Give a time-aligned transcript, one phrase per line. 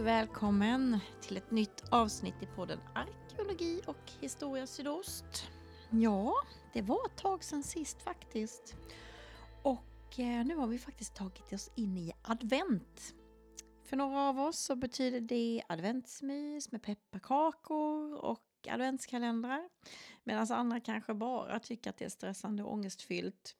[0.00, 5.48] välkommen till ett nytt avsnitt i podden Arkeologi och historia sydost.
[5.90, 6.34] Ja,
[6.72, 8.76] det var ett tag sedan sist faktiskt.
[9.62, 13.14] Och eh, nu har vi faktiskt tagit oss in i advent.
[13.84, 19.68] För några av oss så betyder det adventsmys med pepparkakor och adventskalendrar.
[20.24, 23.56] Medan andra kanske bara tycker att det är stressande och ångestfyllt.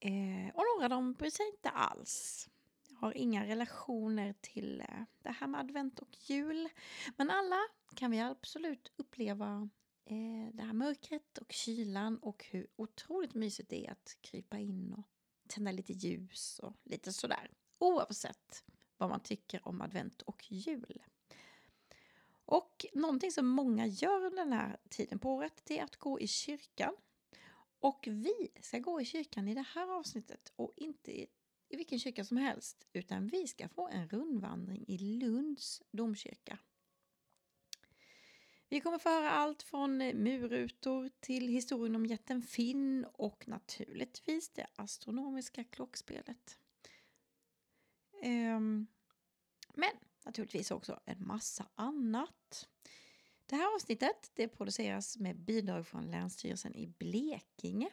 [0.00, 2.48] Eh, och några de bryr sig inte alls
[3.00, 6.68] har inga relationer till eh, det här med advent och jul.
[7.16, 7.58] Men alla
[7.94, 9.68] kan vi absolut uppleva
[10.04, 14.92] eh, det här mörkret och kylan och hur otroligt mysigt det är att krypa in
[14.92, 15.04] och
[15.48, 17.50] tända lite ljus och lite sådär.
[17.78, 18.64] Oavsett
[18.96, 21.02] vad man tycker om advent och jul.
[22.44, 26.20] Och någonting som många gör under den här tiden på året det är att gå
[26.20, 26.94] i kyrkan.
[27.80, 31.26] Och vi ska gå i kyrkan i det här avsnittet och inte
[31.70, 36.58] i vilken kyrka som helst, utan vi ska få en rundvandring i Lunds domkyrka.
[38.68, 44.48] Vi kommer få höra allt från eh, murrutor till historien om jätten Finn och naturligtvis
[44.48, 46.58] det astronomiska klockspelet.
[48.22, 48.86] Ehm,
[49.74, 49.90] men
[50.24, 52.68] naturligtvis också en massa annat.
[53.46, 57.90] Det här avsnittet det produceras med bidrag från Länsstyrelsen i Blekinge.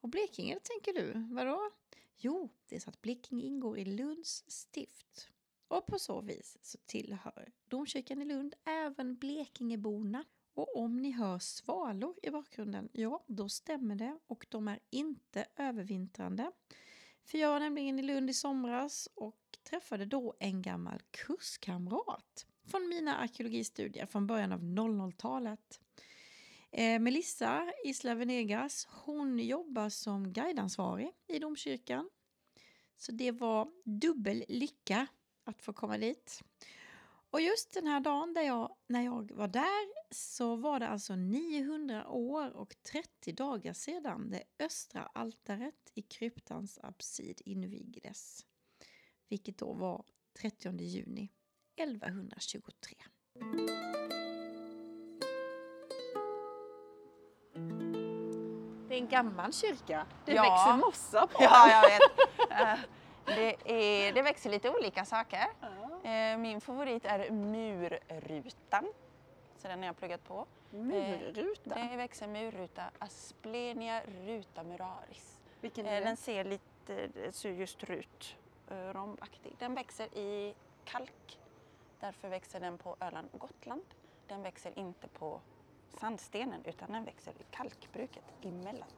[0.00, 1.70] Och Blekinge, tänker du, vadå?
[2.16, 5.28] Jo, det är så att Blekinge ingår i Lunds stift.
[5.68, 10.24] Och på så vis så tillhör domkyrkan i Lund även Blekingeborna.
[10.54, 15.46] Och om ni hör svalor i bakgrunden, ja då stämmer det och de är inte
[15.56, 16.52] övervintrande.
[17.24, 22.88] För jag var nämligen i Lund i somras och träffade då en gammal kurskamrat från
[22.88, 25.80] mina arkeologistudier från början av 00-talet.
[26.76, 32.10] Eh, Melissa Isla Venegas, hon jobbar som guideansvarig i domkyrkan.
[32.96, 35.06] Så det var dubbel lycka
[35.44, 36.40] att få komma dit.
[37.30, 41.16] Och just den här dagen där jag, när jag var där så var det alltså
[41.16, 48.46] 900 år och 30 dagar sedan det östra altaret i kryptans absid invigdes.
[49.28, 50.04] Vilket då var
[50.40, 51.32] 30 juni
[51.76, 52.96] 1123.
[58.94, 60.06] Det är en gammal kyrka.
[60.24, 60.42] Det ja.
[60.42, 62.00] växer mossa på Ja, jag vet.
[63.26, 65.46] Eh, det, är, det växer lite olika saker.
[65.60, 66.10] Ja.
[66.10, 68.92] Eh, min favorit är murrutan.
[69.56, 70.46] Så den har jag pluggat på.
[70.70, 71.74] Murruta?
[71.74, 75.40] Det växer murruta, Asplenia ruta muraris.
[75.60, 76.06] Vilken är det?
[76.06, 78.36] Den ser lite ser just rut,
[78.68, 79.56] rombaktig.
[79.58, 81.38] Den växer i kalk.
[82.00, 83.84] Därför växer den på Öland och Gotland.
[84.28, 85.40] Den växer inte på
[86.00, 88.88] sandstenen utan den växer i kalkbruket emellan.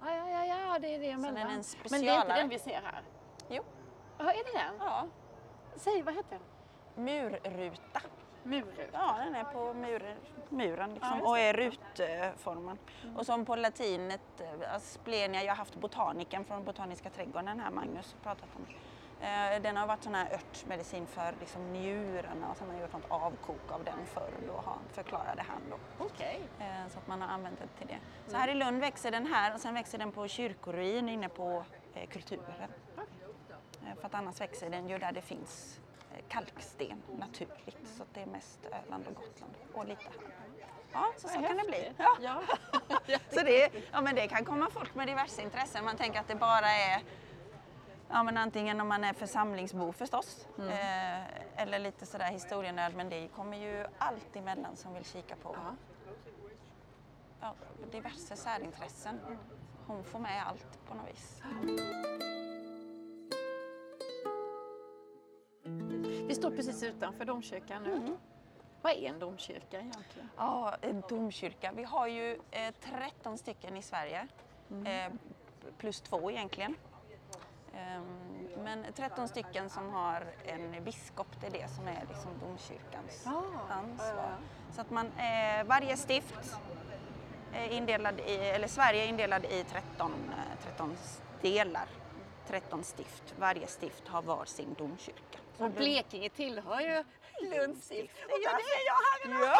[0.00, 1.34] Ja, ja, ja, ja det är det emellan.
[1.34, 3.02] Den är en Men det är inte den vi ser här?
[3.48, 3.62] Jo.
[4.18, 4.74] Ja, är det den?
[4.78, 5.06] Ja.
[5.76, 7.04] Säg, vad heter den?
[7.04, 8.00] Murruta.
[8.42, 8.88] Murruta?
[8.92, 10.16] Ja, den är på mur,
[10.48, 12.78] muren liksom, ja, och är rutformad.
[13.02, 13.16] Mm.
[13.16, 18.16] Och som på latinet, eh, asplenia, jag har haft botaniken från Botaniska trädgården här, Magnus,
[18.22, 18.66] pratat om.
[19.20, 22.92] Eh, den har varit sån här örtmedicin för liksom njurarna och sen har man gjort
[22.92, 26.04] något avkok av den förr då, förklarade han då.
[26.04, 26.36] Okay.
[26.58, 28.30] Eh, så att man har använt den till det.
[28.30, 31.64] Så här i Lund växer den här och sen växer den på kyrkoruin inne på
[31.94, 32.70] eh, kulturen.
[32.94, 33.94] Okay.
[34.00, 35.80] För att annars växer den ju där det finns
[36.28, 37.88] kalksten naturligt.
[37.96, 40.48] Så det är mest Öland och Gotland och lite här.
[40.92, 41.92] Ja, så, så kan det bli.
[41.96, 42.16] Ja.
[42.20, 42.42] ja.
[43.30, 45.84] så det, ja, men det kan komma folk med diverse intressen.
[45.84, 47.02] Man tänker att det bara är
[48.10, 50.68] Ja, men antingen om man är församlingsbo förstås, mm.
[50.68, 55.56] eh, eller lite sådär historienörd, men det kommer ju allt emellan som vill kika på
[55.64, 55.74] ja.
[57.40, 57.54] Ja,
[57.92, 59.20] diverse särintressen.
[59.86, 61.42] Hon får med allt på något vis.
[66.28, 67.92] Vi står precis utanför domkyrkan nu.
[67.92, 68.16] Mm.
[68.82, 70.28] Vad är en domkyrka egentligen?
[70.36, 71.72] Ja, en domkyrka.
[71.72, 74.28] Vi har ju eh, 13 stycken i Sverige,
[74.70, 74.86] mm.
[74.86, 75.18] eh,
[75.78, 76.74] plus två egentligen.
[77.78, 83.26] Ehm, men 13 stycken som har en biskop, det är det som är liksom domkyrkans
[83.26, 84.36] ah, ansvar.
[84.74, 86.58] Så att man, eh, varje stift
[87.52, 90.12] är indelad i, eller Sverige är indelad i 13,
[90.64, 90.96] 13
[91.40, 91.88] delar,
[92.46, 93.34] 13 stift.
[93.38, 95.38] Varje stift har var sin domkyrka.
[95.58, 97.04] Och Blekinge tillhör ju
[97.50, 98.14] Lunds stift.
[98.28, 99.46] Ja, det är jag här!
[99.46, 99.56] Ja.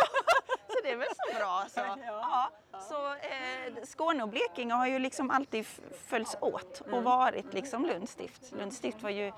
[0.72, 1.80] Så det är väl så bra så.
[2.06, 2.50] Ja.
[2.72, 2.80] ja.
[2.80, 5.66] Så eh, Skåne och Blekinge har ju liksom alltid
[6.06, 7.04] följts åt och mm.
[7.04, 8.52] varit liksom Lunds stift.
[8.52, 9.32] Lunds stift var ju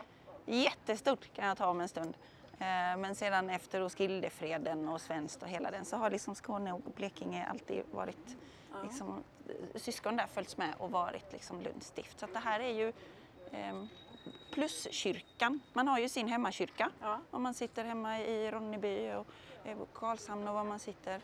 [0.47, 2.17] jättestort kan jag ta om en stund.
[2.53, 6.81] Eh, men sedan efter Roskildefreden och svenskt och hela den så har liksom Skåne och
[6.81, 8.37] Blekinge alltid varit
[8.83, 9.25] liksom,
[9.75, 12.21] syskon där följts med och varit liksom Lunds stift.
[12.21, 12.89] Så det här är ju
[13.53, 13.85] eh,
[14.53, 15.61] pluskyrkan.
[15.73, 16.91] Man har ju sin hemmakyrka.
[17.01, 17.19] Ja.
[17.31, 19.27] Om man sitter hemma i Ronneby och
[19.95, 21.21] Karlshamn och var man sitter.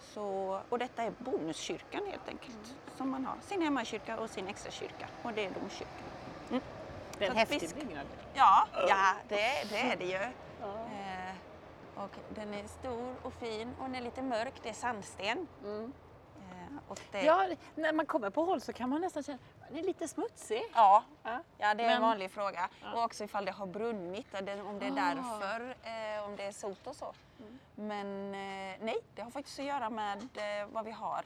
[0.00, 2.74] Så, och detta är bonuskyrkan helt enkelt.
[2.96, 3.36] Som man har.
[3.42, 5.08] Sin hemmakyrka och sin extrakyrka.
[5.22, 6.60] Och det är domkyrkan.
[7.18, 8.06] Det är en häftig vi ska- byggnad.
[8.34, 10.32] Ja, ja det, det är det ju.
[10.60, 10.74] Ja.
[10.84, 11.34] Eh,
[12.04, 14.52] och den är stor och fin och den är lite mörk.
[14.62, 15.46] Det är sandsten.
[15.64, 15.92] Mm.
[16.38, 19.78] Eh, och det, Ja, när man kommer på håll så kan man nästan känna den
[19.78, 20.62] är lite smutsig.
[20.74, 21.38] ja, Ja.
[21.58, 22.68] Ja, det är en Men- vanlig fråga.
[22.82, 22.92] Ja.
[22.94, 24.52] Och också ifall det har brunnit, om det
[24.86, 25.14] är Ah.
[25.14, 27.12] därför, eh, om det är sot och så.
[27.38, 27.58] Mm.
[27.74, 31.24] Men eh, nej, det har faktiskt att göra med eh, vad vi har,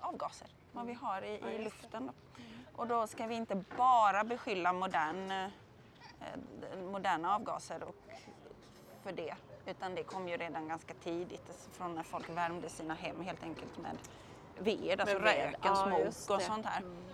[0.00, 2.06] avgaser, vad vi har i, i luften.
[2.06, 2.12] Då.
[2.76, 5.46] Och då ska vi inte bara beskylla modern, eh,
[6.90, 7.94] moderna avgaser och,
[9.02, 9.34] för det.
[9.66, 13.78] Utan det kom ju redan ganska tidigt, från när folk värmde sina hem helt enkelt
[13.78, 13.96] med
[14.58, 16.80] ved, alltså Med röken, Ja, smok och sånt här.
[16.80, 17.05] Mm, mm.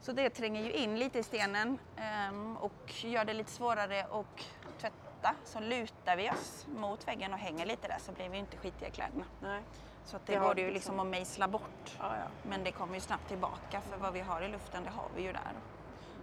[0.00, 4.48] Så det tränger ju in lite i stenen ehm, och gör det lite svårare att
[4.78, 5.34] tvätta.
[5.44, 8.88] Så lutar vi oss mot väggen och hänger lite där så blir vi inte skitiga
[8.88, 9.24] i kläderna.
[9.40, 9.62] Nej.
[10.04, 11.96] Så det går ju liksom- liksom att mejsla bort.
[11.98, 12.24] Ja, ja.
[12.42, 15.22] Men det kommer ju snabbt tillbaka för vad vi har i luften det har vi
[15.22, 15.52] ju där.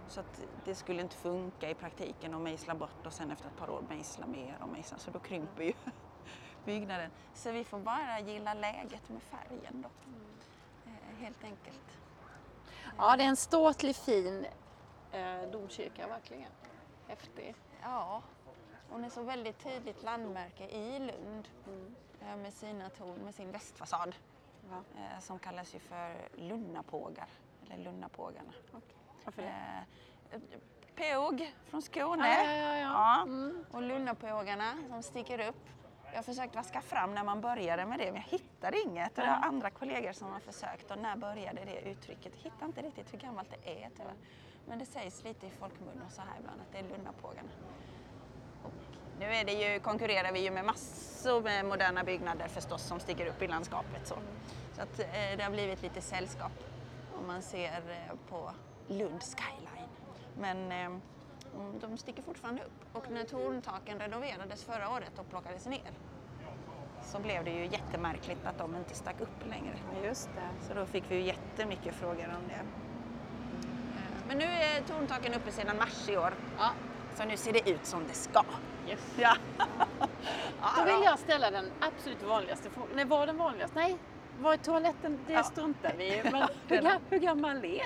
[0.08, 0.22] Så
[0.64, 3.82] det skulle inte funka i praktiken att mejsla bort och sen efter ett par år
[3.88, 5.72] mejsla mer och mejsla så då krymper ju
[6.64, 7.10] byggnaden.
[7.34, 9.90] Så vi får bara gilla läget med färgen då.
[10.90, 11.97] Eh, helt enkelt.
[12.98, 14.46] Ja, det är en ståtlig fin
[15.12, 16.50] eh, domkyrka verkligen.
[17.08, 17.54] Häftig.
[17.82, 18.22] Ja,
[18.90, 21.94] hon är så väldigt tydligt landmärke i Lund Mm.
[22.20, 24.14] eh, med sina torn, med sin västfasad
[24.70, 24.76] Ja.
[25.00, 27.28] eh, som kallas ju för Lunnapågar,
[27.70, 28.52] eller Lunnapågarna.
[29.24, 29.84] Varför det?
[30.30, 30.40] Eh,
[30.96, 32.28] Påg från Skåne.
[32.28, 32.78] Ja, ja, ja.
[32.80, 33.22] Ja.
[33.22, 33.64] Mm.
[33.72, 35.68] Och Lunnapågarna som sticker upp.
[36.10, 39.18] Jag har försökt vaska fram när man började med det men jag hittar inget.
[39.18, 40.90] Och det har andra kollegor som har försökt.
[40.90, 42.32] Och när började det uttrycket?
[42.36, 44.14] Jag hittar inte riktigt hur gammalt det är tyvärr.
[44.66, 47.48] Men det sägs lite i folkmun och så här ibland att det är Lunnapågarna.
[48.62, 48.72] Och
[49.18, 53.26] nu är det ju, konkurrerar vi ju med massor med moderna byggnader förstås som sticker
[53.26, 54.06] upp i landskapet.
[54.06, 54.14] Så,
[54.76, 56.52] så att, eh, det har blivit lite sällskap
[57.18, 58.50] om man ser eh, på
[58.88, 59.88] Lund skyline.
[60.38, 61.00] Men eh, mm,
[61.80, 62.96] de sticker fortfarande upp.
[62.96, 65.90] Och när torntaken renoverades förra året och plockades ner
[67.02, 69.74] så blev det ju jättemärkligt att de inte stack upp längre.
[70.04, 70.66] Just det.
[70.68, 72.54] Så då fick vi ju jättemycket frågor om det.
[72.54, 72.60] Eh,
[74.28, 76.34] Men nu är torntaken uppe sedan mars i år.
[76.58, 76.70] Ja.
[77.16, 78.44] Så nu ser det ut som det ska.
[78.88, 79.00] Yes.
[79.18, 79.36] Ja.
[80.76, 82.90] Då vill jag ställa den absolut vanligaste frågan.
[82.94, 83.78] Nej, var den vanligaste?
[83.78, 83.96] Nej,
[84.40, 85.18] var är toaletten?
[85.26, 85.42] Det Ja.
[85.42, 86.22] struntar vi i.
[86.32, 86.48] Men
[87.10, 87.82] hur gammal är?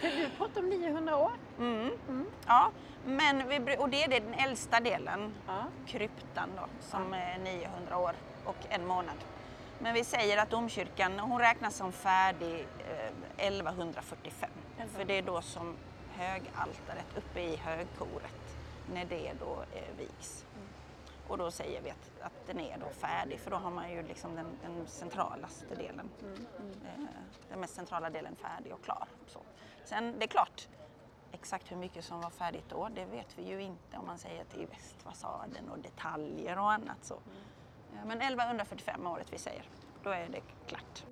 [0.00, 1.32] För du pratar om 900 år.
[1.58, 1.90] Mm.
[2.08, 2.26] Mm.
[2.46, 2.70] ja.
[3.04, 5.64] Men vi, och det är den äldsta delen, Ja.
[5.86, 8.12] kryptan då, som är 900 år
[8.44, 9.16] och en månad.
[9.78, 12.66] Men vi säger att domkyrkan, hon räknas som färdig
[13.38, 14.50] eh, 1145.
[14.96, 15.76] För det är då som
[16.12, 18.56] högaltaret uppe i högkoret,
[18.92, 20.44] när det då eh, vigs.
[21.28, 24.02] Och då säger vi att, att den är då färdig för då har man ju
[24.02, 27.04] liksom den, den centralaste delen, eh,
[27.48, 29.08] den mest centrala delen färdig och klar.
[29.26, 29.38] Så.
[29.86, 30.68] Sen det är klart,
[31.32, 34.44] exakt hur mycket som var färdigt då, det vet vi ju inte om man säger
[34.44, 37.04] till västfasaden och detaljer och annat.
[37.04, 37.14] Så.
[37.14, 39.64] Eh, Men 1145 året vi säger,
[40.02, 41.04] då är det klart.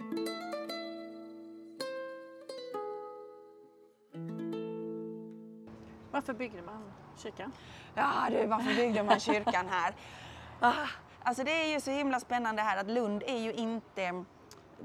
[6.10, 7.52] Varför byggde man kyrkan?
[7.94, 9.94] Ja du, varför byggde man kyrkan här?
[10.60, 10.72] Ah,
[11.22, 14.24] alltså det är ju så himla spännande här att Lund är ju inte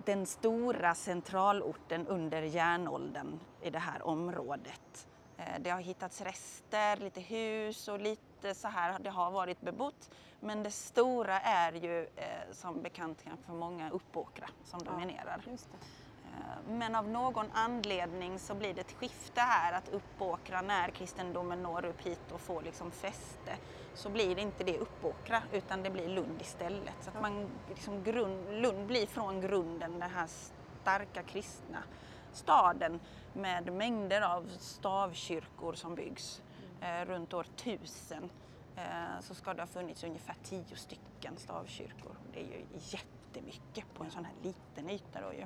[0.05, 5.07] den stora centralorten under järnåldern i det här området.
[5.37, 10.09] Eh, Det har hittats rester, lite hus och lite så här, det har varit bebott.
[10.39, 15.41] Men det stora är ju eh, som bekant för många Uppåkra som dominerar.
[15.47, 15.53] Eh,
[16.67, 21.85] Men av någon anledning så blir det ett skifte här att Uppåkra när kristendomen når
[21.85, 23.57] upp hit och får liksom fäste
[23.93, 26.95] så blir det inte det Uppåkra utan det blir Lund istället.
[27.01, 30.27] Så att man, liksom grund, Lund blir från grunden den här
[30.81, 31.83] starka kristna
[32.33, 32.99] staden
[33.33, 36.41] med mängder av stavkyrkor som byggs.
[36.81, 38.29] Eh, runt år 1000
[38.75, 38.83] eh,
[39.21, 42.15] så ska det ha funnits ungefär tio stycken stavkyrkor.
[42.33, 45.45] Det är ju jättemycket på en sån här liten yta då ju.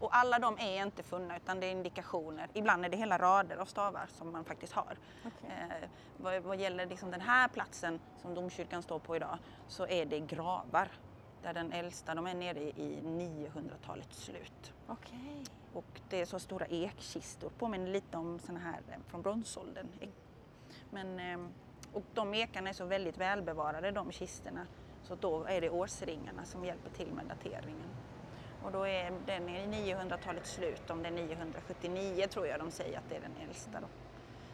[0.00, 2.48] Och alla de är inte funna utan det är indikationer.
[2.52, 4.96] Ibland är det hela rader av stavar som man faktiskt har.
[5.24, 10.06] Eh, vad, vad gäller liksom den här platsen som domkyrkan står på idag så är
[10.06, 10.88] det gravar.
[11.42, 14.72] Där den äldsta, de är nere i 900-talets slut.
[14.86, 15.44] Okej.
[15.72, 19.86] Och det är så stora ekkistor, påminner lite om såna här eh, från bronsåldern.
[20.90, 21.48] Men, eh,
[21.92, 24.66] och de ekarna är så väldigt välbevarade de kisterna
[25.02, 27.88] så då är det årsringarna som hjälper till med dateringen.
[28.64, 32.98] Och då är den i 900-talets slut, om det är 979 tror jag de säger
[32.98, 33.80] att det är den äldsta.
[33.80, 33.86] Då.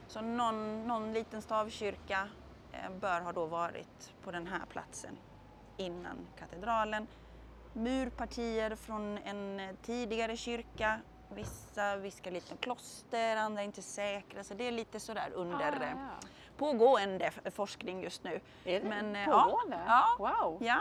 [0.09, 2.29] Så någon, någon liten stavkyrka
[2.73, 5.19] eh, bör ha då varit på den här platsen
[5.77, 7.07] innan katedralen.
[7.73, 11.01] Murpartier från en eh, tidigare kyrka.
[11.35, 14.45] Vissa viskar lite kloster, andra är inte säkra.
[14.45, 16.29] Så det är lite sådär under Ah, eh, ja.
[16.57, 18.41] pågående f- forskning just nu.
[18.65, 19.81] Är det Men, eh, pågående?
[19.87, 20.59] Ja, Wow!
[20.63, 20.81] ja.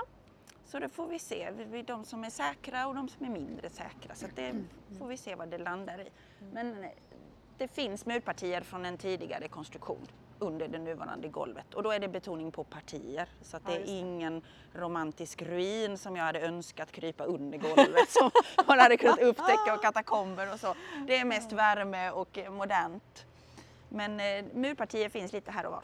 [0.66, 1.52] Så det får vi se.
[1.88, 4.16] De som är säkra och de som är mindre säkra.
[4.16, 4.54] Så det
[5.00, 6.10] får vi se vad det landar i.
[6.54, 6.90] Men eh,
[7.58, 10.08] det finns murpartier från en tidigare konstruktion
[10.40, 11.74] under det nuvarande golvet.
[11.74, 13.30] Och då är det betoning på partier.
[13.42, 14.42] Så att det är ingen
[14.74, 18.32] romantisk ruin som jag hade önskat krypa under golvet som
[18.68, 20.76] man hade kunnat upptäcka och katakomber och så.
[21.08, 23.26] Det är mest värme och eh, modernt.
[23.90, 25.84] Men eh, murpartier finns lite här och var.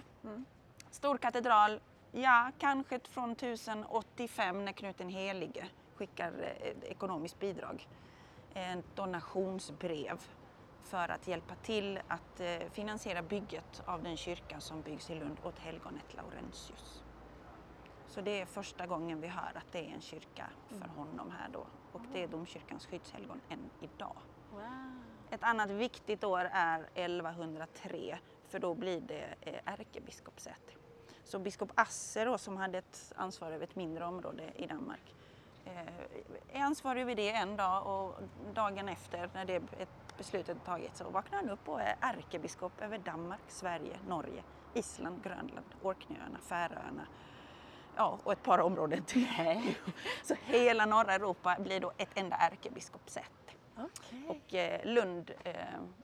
[0.92, 1.80] Stor katedral,
[2.12, 7.88] ja kanske från 1085 när Knut den helige skickar eh, ekonomiskt bidrag.
[8.54, 10.22] Ett donationsbrev
[10.84, 15.38] för att hjälpa till att eh, finansiera bygget av den kyrkan som byggs i Lund
[15.44, 17.04] åt helgonet Laurentius.
[18.08, 21.50] Så det är första gången vi hör att det är en kyrka för honom här
[21.54, 21.68] då.
[21.92, 24.18] Och det är domkyrkans skyddshelgon än idag.
[24.52, 24.62] Wow.
[25.30, 30.81] Ett annat viktigt år är 1103 för då blir det eh, ärkebiskopssäte.
[31.32, 35.16] Så biskop Asser då, som hade ett ansvar över ett mindre område i Danmark
[35.66, 38.16] eh, är ansvarig över det en dag och
[38.54, 39.62] dagen efter när det
[40.18, 45.66] beslutet tagits så vaknar han upp och är ärkebiskop över Danmark, Sverige, Norge, Island, Grönland,
[45.82, 47.08] Orkneyöarna, Färöarna
[47.96, 49.28] ja, och ett par områden till.
[50.24, 53.41] Så hela norra Europa blir då ett enda ärkebiskopssäte.
[53.84, 54.24] Okej.
[54.28, 55.54] Och eh, Lund, eh,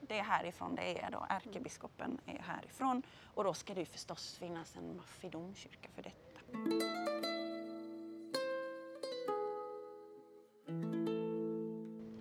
[0.00, 1.26] det är härifrån det är då.
[1.28, 3.02] Ärkebiskopen är härifrån.
[3.34, 6.40] Och då ska det ju förstås finnas en maffig domkyrka för detta.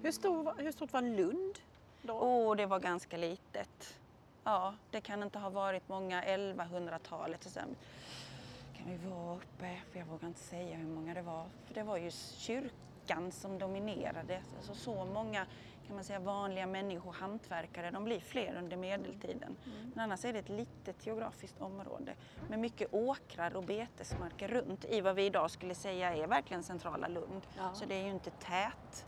[0.03, 1.59] Hur, stor, hur stort var Lund
[2.01, 2.13] då?
[2.13, 3.99] Åh, det var ganska litet.
[4.43, 7.45] Ja, det kan inte ha varit många 1100-talet.
[7.45, 7.75] och Sen
[8.77, 11.45] kan vi vara uppe, för jag vågar inte säga hur många det var.
[11.65, 12.11] För det var ju
[13.07, 14.41] kyrkan som dominerade.
[14.57, 15.45] Alltså så många
[15.87, 19.55] kan man säga vanliga människor, hantverkare, de blir fler under medeltiden.
[19.93, 22.13] Men annars är det ett litet geografiskt område
[22.49, 27.07] med mycket åkrar och betesmarker runt i vad vi idag skulle säga är verkligen centrala
[27.07, 27.47] Lund.
[27.57, 27.73] Ja.
[27.73, 29.05] Så det är ju inte tät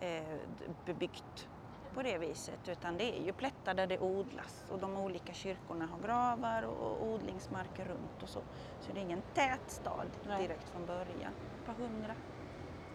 [0.00, 0.38] eh,
[0.86, 1.48] bebyggt
[1.94, 5.86] på det viset utan det är ju plättar där det odlas och de olika kyrkorna
[5.86, 8.40] har gravar och odlingsmarker runt och så.
[8.80, 11.32] Så det är ingen tät stad direkt från början.
[11.60, 12.14] Ett par hundra.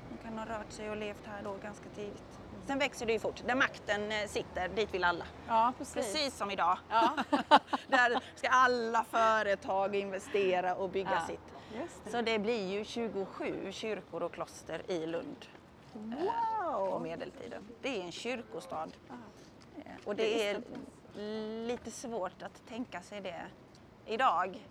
[0.10, 2.24] De kan ha rört sig och levt här då ganska tidigt.
[2.68, 3.44] Sen växer det ju fort.
[3.48, 5.26] Där makten eh, sitter, dit vill alla.
[5.48, 5.94] Ja, precis.
[5.94, 6.78] Precis som idag.
[6.90, 7.10] Ja.
[7.88, 11.28] Där ska alla företag investera och bygga Ja.
[11.28, 11.40] sitt.
[12.06, 12.12] Det.
[12.12, 15.46] Så det blir ju 27 kyrkor och kloster i Lund
[15.96, 16.00] eh,
[16.72, 17.02] på Wow!
[17.02, 17.64] medeltiden.
[17.82, 18.92] Det är en kyrkostad.
[19.78, 20.62] Eh, Och Det är
[21.68, 23.42] lite svårt att tänka sig det
[24.06, 24.68] idag.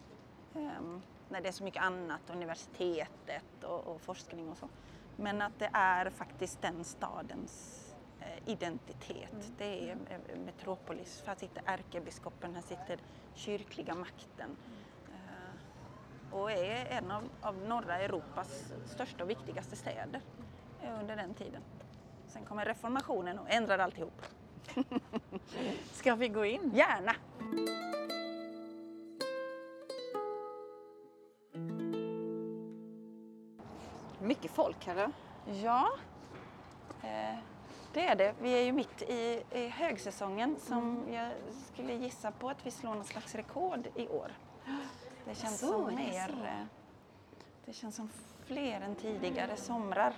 [1.29, 4.69] När det är så mycket annat, universitetet och, och forskning och så.
[5.17, 7.81] Men att det är faktiskt den stadens
[8.21, 9.53] eh, identitet.
[9.59, 11.23] Det är eh, metropolis.
[11.27, 12.99] Här sitter ärkebiskopen, här sitter
[13.35, 14.57] kyrkliga makten.
[15.07, 20.21] Eh, och är en av, av norra Europas största och viktigaste städer
[21.01, 21.63] under den tiden.
[22.27, 24.23] Sen kommer reformationen och ändrar alltihop.
[25.93, 26.71] Ska vi gå in?
[26.75, 27.15] Gärna!
[34.25, 35.11] Mycket folk då.
[35.63, 35.91] Ja,
[37.03, 37.39] eh,
[37.93, 38.35] det är det.
[38.41, 41.33] Vi är ju mitt i, i högsäsongen som jag
[41.73, 44.33] skulle gissa på att vi slår någon slags rekord i år.
[45.25, 46.67] Det känns Så, som mer, eh,
[47.65, 48.11] det känns som
[48.45, 50.15] fler än tidigare somrar.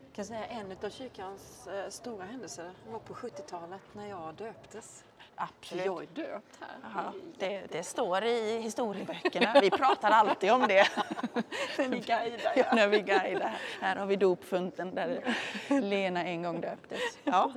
[0.00, 5.04] Jag kan säga en av kyrkans eh, stora händelser var på 70-talet när jag döptes.
[5.34, 5.84] Absolut.
[5.86, 7.12] Jag är döpt här.
[7.38, 9.54] Det, det står i historieböckerna.
[9.60, 10.88] Vi pratar alltid om det.
[11.78, 12.52] När ni guidar.
[12.56, 13.58] Ja, när vi guidar.
[13.80, 15.36] Här har vi dopfunten där
[15.68, 17.18] Lena en gång döptes.
[17.24, 17.52] Ja,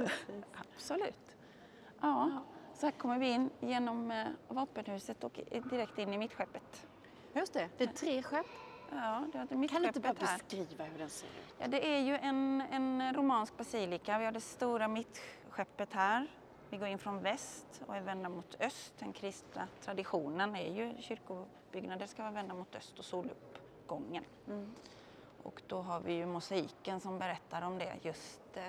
[0.75, 1.35] absolut.
[2.01, 2.31] Ja,
[2.73, 5.39] så här kommer vi in genom eh, vapenhuset och
[5.69, 6.87] direkt in i mittskeppet.
[7.33, 8.45] Just det, det är tre skepp.
[8.91, 10.37] Ja, det är Kan du inte bara här.
[10.37, 11.55] beskriva hur den ser ut?
[11.57, 14.19] Ja, det är ju en, en romansk basilika.
[14.19, 16.27] Vi har det stora mittskeppet här.
[16.69, 18.93] Vi går in från väst och är vända mot öst.
[18.99, 24.23] Den kristna traditionen är ju kyrkobyggnader ska vara vända mot öst och soluppgången.
[25.43, 28.63] Och då har vi ju mosaiken som berättar om det, just eh,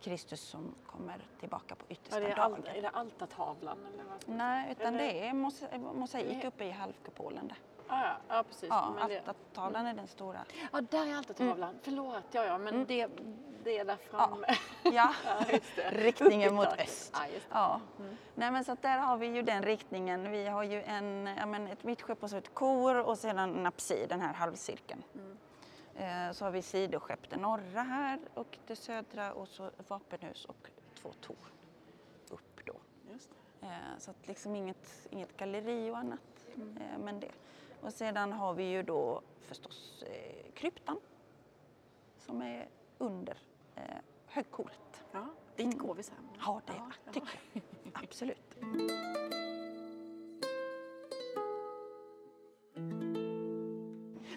[0.00, 2.64] Kristus som kommer tillbaka på yttersta Ja, det är, dagen.
[2.66, 3.78] är det altartavlan?
[3.94, 7.56] Eller vad Nej, utan Eller- det är mos- mosaik uppe i halvkupolen där.
[7.88, 8.68] Ah, ja, ja, precis.
[8.68, 10.44] Ja, Men det, altartavlan är den stora.
[10.72, 11.74] ja, där är altartavlan.
[11.82, 12.86] Förlåt, ja, ja, men Mm.
[12.86, 13.08] det,
[13.78, 14.46] det där framme.
[14.82, 15.44] Ja, Ja,
[15.90, 17.10] riktningen mot öst.
[17.14, 17.26] Ja.
[17.50, 17.80] Ja.
[18.34, 20.30] Nej, men så att där har vi ju den riktningen.
[20.30, 23.66] Vi har ju en, ja, men ett mittskepp och så ett kor och sedan en
[23.66, 25.02] apsid, den här halvcirkeln.
[25.94, 30.70] Eh, Så har vi sidoskepp, det norra här och det södra och så vapenhus och
[30.94, 31.36] två torn
[32.30, 32.72] upp då.
[33.62, 33.68] Eh,
[33.98, 36.20] Så att liksom inget, inget galleri och annat.
[36.56, 37.30] eh, Men det.
[37.80, 41.00] Och sedan har vi ju då förstås eh, kryptan
[42.18, 42.68] som är
[42.98, 43.38] under
[43.76, 43.82] eh,
[44.26, 45.04] högkoret.
[45.12, 46.16] Ja, dit går vi sen.
[46.46, 47.62] Ja, det Ja, tycker jag.
[48.04, 48.54] Absolut.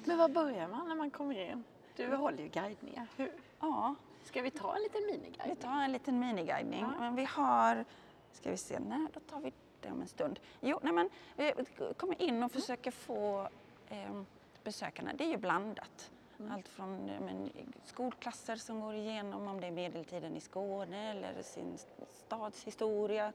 [0.06, 1.64] Men var börjar man när man kommer in?
[1.96, 3.08] Du håller ju guidningar.
[3.18, 3.32] Hur?
[3.60, 5.56] Ja, Ska vi ta en liten vi miniguidning?
[5.56, 6.80] tar en liten miniguidning.
[6.82, 6.94] Ja.
[7.00, 7.86] Men vi har,
[8.32, 10.40] ska vi se, nej då tar vi det om en stund.
[10.62, 11.54] Jo, nej men vi
[11.98, 13.50] kommer in och försöker få
[13.90, 14.22] eh,
[14.64, 16.12] besökarna, det är ju blandat.
[16.48, 17.50] Allt från men,
[17.84, 21.78] skolklasser som går igenom om det är medeltiden i Skåne eller sin
[22.14, 23.34] stadshistoria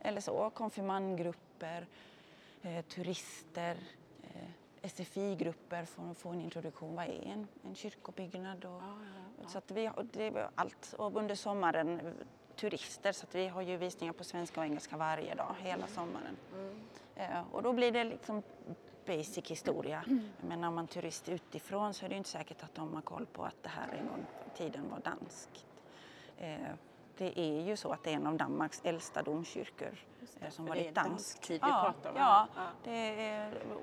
[0.00, 1.86] eller så, konfirmandgrupper,
[2.62, 3.76] eh, turister,
[4.22, 4.50] eh,
[4.82, 6.96] SFI-grupper för att få en introduktion.
[6.96, 8.64] Vad är en, en kyrkobyggnad?
[8.64, 8.82] Och,
[9.50, 10.94] Så att vi det är allt.
[10.98, 12.14] Och under sommaren
[12.56, 16.36] turister så att vi har ju visningar på svenska och engelska varje dag hela sommaren.
[17.14, 18.42] Eh, och då blir det liksom
[19.06, 20.04] basic historia.
[20.40, 23.44] Men när man turist utifrån så är det inte säkert att de har koll på
[23.44, 25.66] att det här en gång i tiden var danskt.
[26.38, 26.58] Eh,
[27.18, 29.98] det är ju så att det är en av Danmarks äldsta domkyrkor
[30.40, 31.40] eh, som det varit dansk.
[31.40, 32.16] tid vi ja, pratar om.
[32.16, 32.62] Ja, Ja.
[32.84, 33.80] det har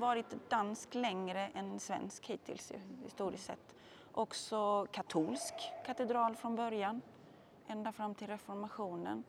[0.00, 2.72] varit dansk längre än svensk hittills
[3.04, 3.74] historiskt sett.
[4.12, 5.54] Också katolsk
[5.86, 7.00] katedral från början,
[7.66, 9.24] ända fram till reformationen.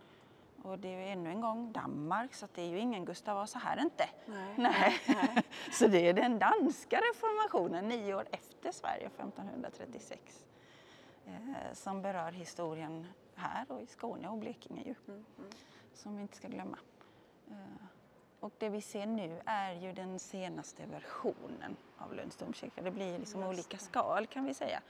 [0.63, 3.60] Och det är ju ännu en gång Danmark, så det är ju ingen Gustav Vasa
[3.60, 4.10] här inte.
[4.26, 4.56] Nej.
[4.58, 5.00] Nej.
[5.71, 10.45] så det är den danska reformationen, nio år efter Sverige, 1536,
[11.26, 11.34] eh,
[11.74, 14.95] som berör historien här och i Skåne och Blekinge ju,
[15.93, 16.78] som vi inte ska glömma.
[17.50, 17.86] Eh,
[18.39, 22.82] och det vi ser nu är ju den senaste versionen av Lunds domkyrka.
[22.82, 24.82] Det blir liksom olika skal kan vi säga.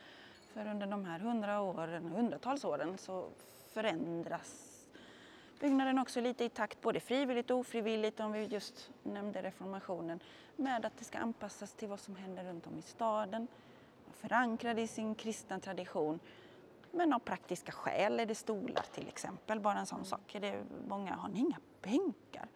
[0.54, 3.30] För under de här hundra åren, hundratals åren så
[3.74, 4.71] förändras
[5.62, 10.20] byggnaden också lite i takt, både frivilligt och ofrivilligt, om vi just nämnde reformationen,
[10.56, 13.48] med att det ska anpassas till vad som händer runt om i staden.
[14.12, 16.20] Förankrad i sin kristna tradition.
[16.92, 20.36] Men av praktiska skäl är det stolar till exempel, bara en sån sak.
[20.36, 22.48] Är det, många har ni inga bänkar.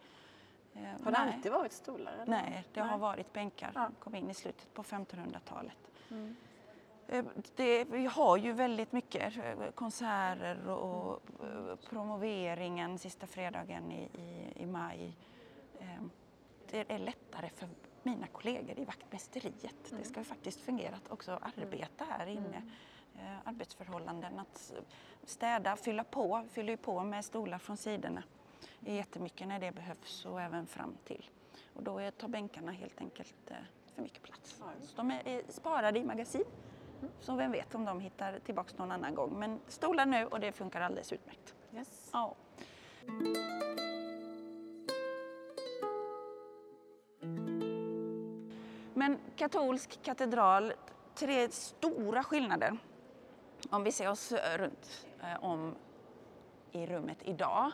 [0.74, 1.34] Eh, Har det nej.
[1.34, 2.12] alltid varit stolar?
[2.12, 2.26] eller?
[2.26, 3.70] Nej, det har varit bänkar.
[3.74, 3.90] Ja.
[3.98, 5.76] kom in i slutet på 1500-talet.
[6.10, 6.36] Mm.
[7.08, 7.24] Eh,
[7.56, 14.62] Det, vi har ju väldigt mycket eh, konserter och eh, promoveringen sista fredagen i, i,
[14.62, 15.16] i maj.
[16.70, 17.68] Det är lättare för
[18.02, 19.92] mina kollegor i vaktmästeriet.
[19.98, 22.62] Det ska ju faktiskt fungera att också arbeta här inne.
[23.14, 24.72] Eh, Arbetsförhållanden, att
[25.24, 28.22] städa, fylla på, fyller ju på med stolar från sidorna
[28.86, 31.30] är jättemycket när det behövs och även fram till.
[31.74, 33.52] Och då tar bänkarna helt enkelt
[33.94, 34.62] för mycket plats.
[34.82, 36.44] Så de är sparade i magasin.
[37.20, 39.38] Så vem vet om de hittar tillbaks någon annan gång.
[39.38, 41.54] Men stolar nu och det funkar alldeles utmärkt.
[41.74, 42.10] Yes.
[42.12, 42.34] Ja.
[48.94, 50.72] Men katolsk katedral,
[51.14, 52.78] tre stora skillnader.
[53.70, 55.74] Om vi ser oss runt eh, om
[56.72, 57.72] i rummet idag.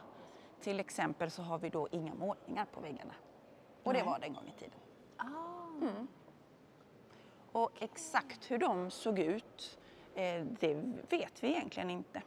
[0.61, 3.15] Till exempel så har vi då inga målningar på väggarna.
[3.83, 4.79] Och det var det en gång i tiden.
[5.17, 5.25] Ah.
[5.81, 6.09] Mm.
[7.53, 9.79] Och exakt hur de såg ut,
[10.15, 10.75] eh, det
[11.09, 12.23] vet vi egentligen inte.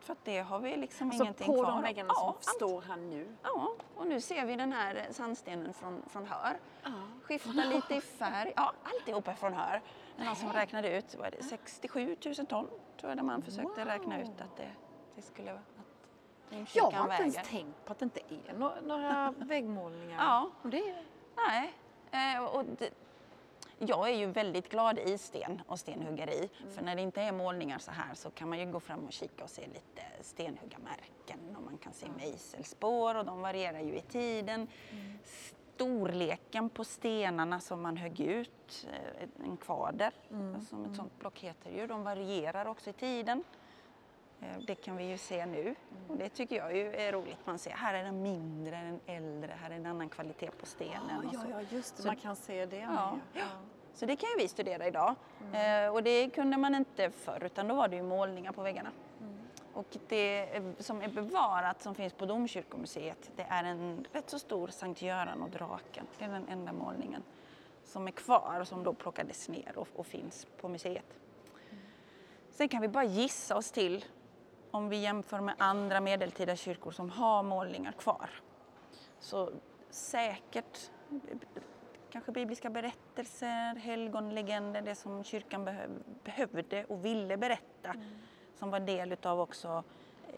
[0.00, 1.82] För att det har vi liksom Så ingenting på kvar de av.
[1.82, 2.44] väggarna ja, allt.
[2.44, 3.36] står här nu?
[3.42, 6.58] Ja, och nu ser vi den här sandstenen från, från Hör.
[6.82, 6.90] Ja.
[7.22, 8.52] Skiftar lite i färg.
[8.56, 9.82] Ja, alltihop är från Hör.
[10.16, 12.66] Det är någon som räknade ut, vad är det, 67 000 ton
[13.00, 13.84] tror jag, där man försökte Wow.
[13.84, 14.70] räkna ut att det,
[15.16, 15.62] det skulle vara
[16.62, 20.24] att Jag har inte ens tänkt på att det inte är några väggmålningar.
[20.24, 20.50] Ja.
[20.62, 20.94] Och det,
[21.36, 21.72] Nej.
[22.10, 22.90] Eh, och det,
[23.86, 26.48] jag är ju väldigt glad i sten och stenhuggeri.
[26.74, 29.12] För när det inte är målningar så här så kan man ju gå fram och
[29.12, 34.00] kika och se lite stenhuggarmärken och man kan se mejselspår och de varierar ju i
[34.00, 34.68] tiden.
[35.74, 40.12] Storleken på stenarna som man högg ut, eh, en kvader,
[40.68, 43.44] som ett sånt block heter ju, de varierar också i tiden.
[44.42, 45.74] Eh, Det kan vi ju se nu
[46.08, 47.38] och det tycker jag ju är roligt.
[47.44, 51.30] Man ser här är den mindre, den äldre, här är en annan kvalitet på stenen.
[51.32, 51.46] ja, så.
[51.50, 52.02] ja, just det.
[52.02, 53.44] Så- Man kan se det Ja, ja.
[53.94, 55.14] Så det kan ju vi studera idag.
[55.52, 58.90] Eh, och det kunde man inte förr utan då var det ju målningar på väggarna.
[59.74, 64.38] Och det eh, som är bevarat som finns på Domkyrkomuseet det är en rätt så
[64.38, 66.06] stor Sankt Göran och draken.
[66.18, 67.22] Det är den enda målningen
[67.84, 71.18] som är kvar och som då plockades ner och, och finns på museet.
[72.50, 74.04] Sen kan vi bara gissa oss till
[74.72, 78.30] om vi jämför med andra medeltida kyrkor som har målningar kvar.
[79.18, 79.50] Så
[79.90, 80.90] säkert
[82.10, 85.70] kanske bibliska berättelser, helgonlegender, det som kyrkan
[86.24, 87.90] behövde och ville berätta.
[87.90, 88.18] Mm.
[88.58, 89.84] Som var del utav också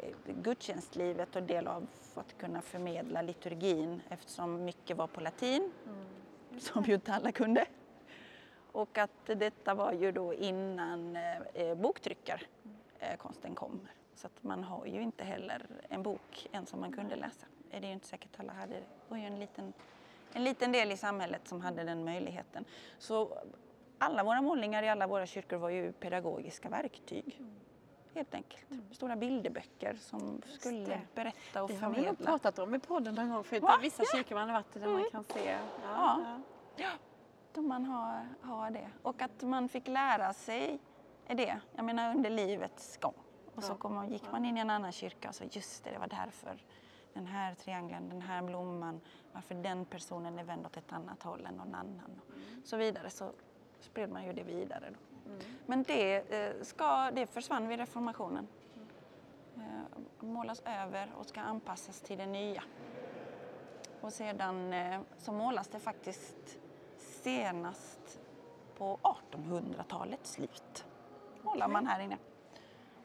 [0.01, 6.61] eh, gudstjänstlivet och del av att kunna förmedla liturgin eftersom mycket var på latin, mm.
[6.61, 7.67] som ju inte alla kunde.
[8.73, 13.95] Och att detta var ju då innan eh, boktryckarkonsten kommer.
[14.15, 17.47] Så att man har ju inte heller en bok än som man kunde läsa.
[17.71, 18.75] Det är ju inte säkert alla hade.
[18.75, 19.73] Det var ju en liten,
[20.33, 22.65] en liten del i samhället som hade den möjligheten.
[22.99, 23.39] Så
[23.99, 27.37] alla våra målningar i alla våra kyrkor var ju pedagogiska verktyg.
[27.39, 27.55] Mm.
[28.15, 28.71] Helt enkelt.
[28.71, 28.85] Mm.
[28.93, 32.03] Stora bilderböcker som skulle berätta och det förmedla.
[32.03, 33.65] Det har vi pratat om i podden någon gång förut.
[33.81, 34.09] Vissa ja.
[34.13, 35.01] kyrkor man har varit i där mm.
[35.01, 35.51] man kan se.
[35.51, 35.59] Ja.
[36.25, 36.41] ja.
[36.77, 36.91] ja.
[37.53, 38.91] Då man har, har det.
[39.03, 40.79] Och att man fick lära sig
[41.27, 43.24] det, jag menar under livets gång.
[43.55, 45.99] Och så kom, gick man in i en annan kyrka och så just det, det
[45.99, 46.63] var därför
[47.15, 49.01] den här triangeln, den här blomman,
[49.33, 52.21] varför den personen är vänd åt ett annat håll än någon annan
[52.63, 53.11] och så vidare.
[53.11, 53.33] Så
[53.81, 54.91] spred man ju det vidare.
[54.91, 55.31] Då.
[55.31, 55.41] Mm.
[55.67, 58.49] Men det, eh, ska, det försvann vid reformationen.
[59.57, 59.85] Mm.
[60.21, 62.63] Målas över och ska anpassas till det nya.
[64.01, 66.59] Och sedan eh, så målas det faktiskt
[66.97, 68.21] senast
[68.79, 70.87] på 1800-talets slut.
[71.43, 72.19] Målar man här inne.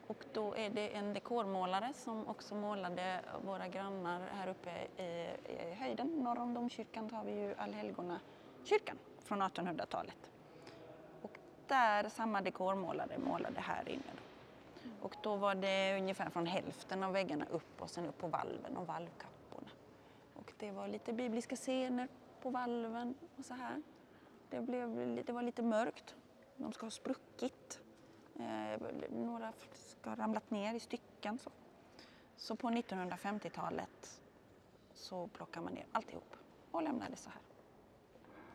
[0.09, 4.69] Och då är det en dekormålare som också målade våra grannar här uppe
[5.03, 6.07] i, i höjden.
[6.07, 8.19] Norr om domkyrkan har vi ju Allhelgona
[8.63, 10.31] kyrkan från 1800-talet.
[11.21, 14.11] Och där samma dekormålare målade här inne.
[15.01, 18.77] Och då var det ungefär från hälften av väggarna upp och sen upp på valven
[18.77, 19.69] och valvkapporna.
[20.33, 22.07] Och det var lite bibliska scener
[22.41, 23.81] på valven och så här.
[24.49, 26.15] Det, blev, det var lite mörkt.
[26.57, 27.79] De ska ha spruckit.
[28.39, 29.51] Eh, några
[29.99, 31.39] ska ha ramlat ner i stycken.
[31.39, 31.49] Så,
[32.37, 34.21] så på 1950-talet
[34.93, 36.35] så plockar man ner alltihop
[36.71, 37.41] och lämnar det så här.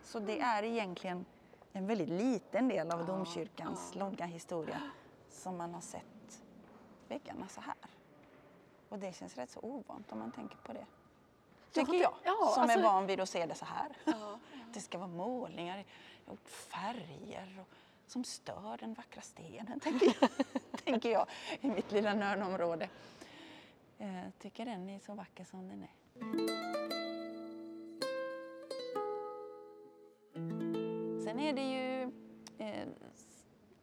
[0.02, 1.24] Så det är egentligen
[1.72, 4.80] en väldigt liten del av domkyrkans långa historia
[5.30, 6.42] som man har sett
[7.08, 7.74] väggarna så här.
[8.88, 10.86] Och det känns rätt så ovant om man tänker på det.
[11.72, 12.78] Tycker jag, ja, som alltså...
[12.78, 13.96] är van vid att se det så här.
[14.04, 14.38] Ja.
[14.72, 15.84] det ska vara målningar,
[16.44, 17.68] färger och
[18.06, 20.30] som stör den vackra stenen, tänker jag,
[20.84, 21.26] tänker jag
[21.60, 22.88] i mitt lilla nörnområde.
[23.98, 25.90] Jag tycker den är så vacker som den är.
[31.24, 32.02] Sen är det ju,
[32.58, 32.88] eh,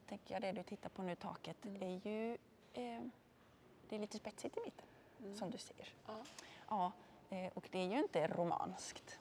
[0.07, 1.81] tänker jag det du tittar på nu, taket, mm.
[1.81, 2.37] är ju
[2.73, 3.01] eh,
[3.89, 4.87] det är lite spetsigt i mitten,
[5.19, 5.35] mm.
[5.35, 5.93] som du ser.
[6.07, 6.23] Ja.
[6.69, 6.91] ja
[7.29, 9.19] eh, och det är ju inte romanskt.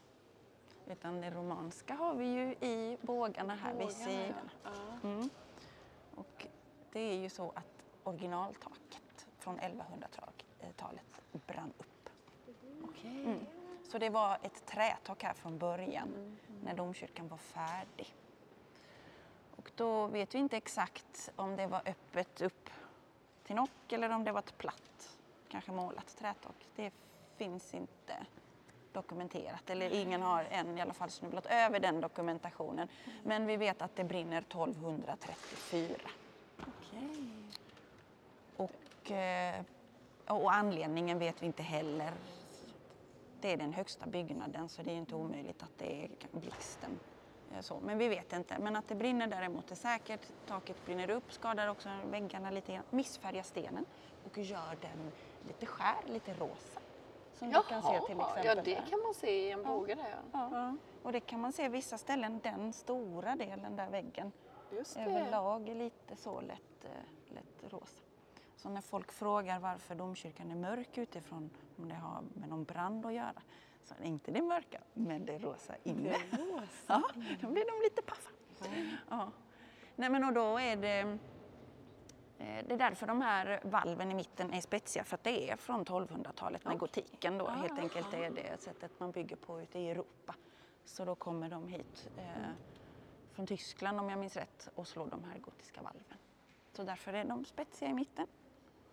[0.90, 4.50] Utan det romanska har vi ju i bågarna här bågarna, vid sidan.
[4.64, 5.08] Ja.
[5.08, 5.30] Mm.
[6.14, 6.46] Och
[6.92, 12.10] det är ju så att originaltaket från 1100-talet brann upp.
[12.82, 13.24] Okay.
[13.24, 13.46] Mm.
[13.88, 16.36] Så det var ett trätak här från början mm.
[16.64, 18.14] när domkyrkan var färdig.
[19.56, 22.70] Och då vet vi inte exakt om det var öppet upp
[23.44, 26.66] till nock eller om det var ett platt, kanske målat trätak.
[26.76, 26.92] Det
[27.36, 28.26] finns inte
[28.92, 32.88] dokumenterat eller ingen har än i alla fall snubblat över den dokumentationen.
[33.24, 35.94] Men vi vet att det brinner 1234.
[36.56, 37.30] Okay.
[38.56, 39.62] Och, eh,
[40.26, 42.12] och anledningen vet vi inte heller.
[43.40, 46.98] Det är den högsta byggnaden så det är inte omöjligt att det är blixten.
[47.54, 48.58] Eh, så, men vi vet inte.
[48.58, 50.20] Men att det brinner däremot är säkert.
[50.46, 53.84] Taket brinner upp, skadar också väggarna lite grann, missfärgar stenen
[54.24, 55.12] och gör den
[55.46, 56.80] lite skär, lite rosa.
[57.40, 58.44] Som Jaha, du kan se till exempel.
[58.44, 60.48] Ja, det kan man se i en båge där ja.
[60.52, 60.76] ja.
[61.02, 64.32] Och det kan man se vissa ställen, den stora delen där väggen
[64.70, 65.00] Just det.
[65.00, 68.00] överlag är lite så lätt, eh, lätt rosa.
[68.56, 73.06] Så när folk frågar varför domkyrkan är mörk utifrån, om det har med någon brand
[73.06, 73.42] att göra,
[73.84, 76.16] så är det inte det mörka, men det rosa inne.
[76.30, 76.66] Det rosa.
[76.86, 77.02] ja,
[77.40, 78.30] då blir de lite paffa.
[78.66, 78.96] Mm.
[79.10, 79.30] Ja.
[79.96, 81.18] Nej, men och då är det
[82.40, 85.84] det är därför de här valven i mitten är spetsiga, för att det är från
[85.84, 87.48] 1200-talet med gotiken då.
[87.48, 90.34] Helt enkelt det är det sättet man bygger på ute i Europa.
[90.84, 92.24] Så då kommer de hit eh,
[93.32, 96.18] från Tyskland om jag minns rätt och slår de här gotiska valven.
[96.72, 98.26] Så därför är de spetsiga i mitten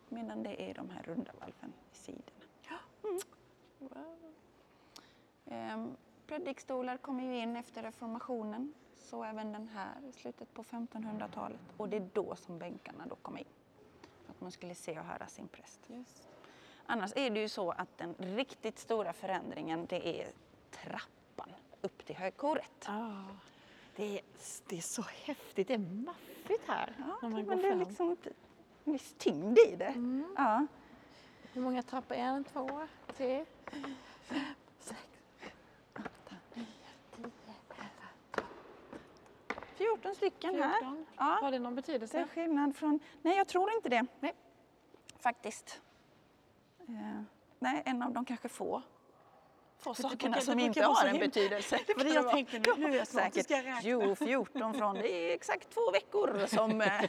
[0.10, 2.46] medan det är de här runda valven i sidorna.
[3.04, 3.20] Mm.
[3.80, 4.34] Wow.
[5.46, 5.86] Eh,
[6.28, 11.60] predikstolar kommer ju in efter reformationen så även den här i slutet på 1500-talet.
[11.78, 13.46] Och det är då som bänkarna då kom in.
[14.26, 15.80] För att man skulle se och höra sin präst.
[15.90, 16.28] Yes.
[16.86, 20.28] Annars är det ju så att den riktigt stora förändringen det är
[20.72, 21.50] trappan
[21.82, 22.86] upp till högkoret.
[22.86, 23.24] Ah.
[23.96, 24.22] Det, är,
[24.68, 26.96] det är så häftigt, det är maffigt här.
[27.22, 28.18] Ja, går det, är liksom,
[28.84, 29.86] en viss tyngd i det.
[29.86, 30.36] Mm.
[30.38, 30.68] Ja.
[31.54, 32.16] Hur många trappor?
[32.16, 33.46] En, två, tre,
[34.24, 34.44] fem,
[34.80, 35.02] sex,
[35.96, 36.66] åtta, nio,
[37.16, 37.32] tio,
[37.70, 38.48] elva,
[39.78, 40.72] 14 stycken här.
[40.80, 41.06] 14.
[41.18, 41.24] Ja.
[41.42, 42.28] Har det någon Det är betydelse?
[42.34, 43.00] skillnad från...
[43.22, 44.06] Nej, jag tror inte det.
[44.20, 44.34] Nej.
[45.20, 45.82] Faktiskt.
[46.80, 47.22] Eh,
[47.60, 48.82] nej, en av de kanske få,
[49.80, 51.80] få sakerna som inte har en himla- betydelse.
[51.88, 52.74] Det var det jag tänkte nu.
[52.78, 53.44] Nu är jag säkert.
[53.44, 53.82] ska jag räkna.
[53.90, 56.82] Jo, 14 från, det är exakt två veckor som...
[56.82, 56.88] eh,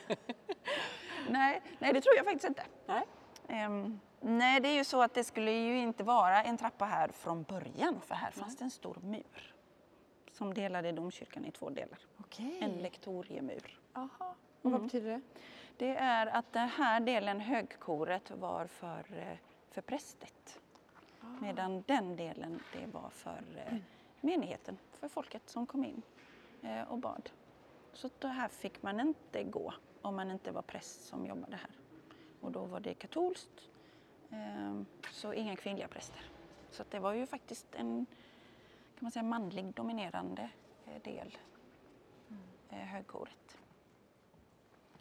[1.29, 2.63] nej, nej, det tror jag faktiskt inte.
[2.87, 3.03] Nej.
[3.49, 7.09] Ehm, nej, det är ju så att det skulle ju inte vara en trappa här
[7.09, 9.55] från början, för här fanns det en stor mur
[10.38, 11.98] som delade domkyrkan i två delar.
[12.20, 12.59] Okej.
[12.61, 13.79] En lektoriemur.
[13.92, 14.35] Aha.
[14.62, 14.87] Och vad Mm.
[14.87, 15.20] betyder det?
[15.77, 19.37] Det är att den här delen, högkoret, var för, eh,
[19.70, 20.61] för prästet.
[21.40, 23.77] Medan den delen, det var för eh,
[24.20, 26.03] menigheten, för folket som kom in
[26.62, 27.31] eh, och bad.
[27.92, 31.70] Så då här fick man inte gå om man inte var präst som jobbade här.
[32.40, 33.68] Och då var det katolskt,
[35.12, 36.22] så inga kvinnliga präster.
[36.70, 38.07] Så det var ju faktiskt en
[38.99, 40.51] kan man säga, manlig dominerande
[40.87, 41.39] eh, del,
[42.71, 43.59] eh, högkoret.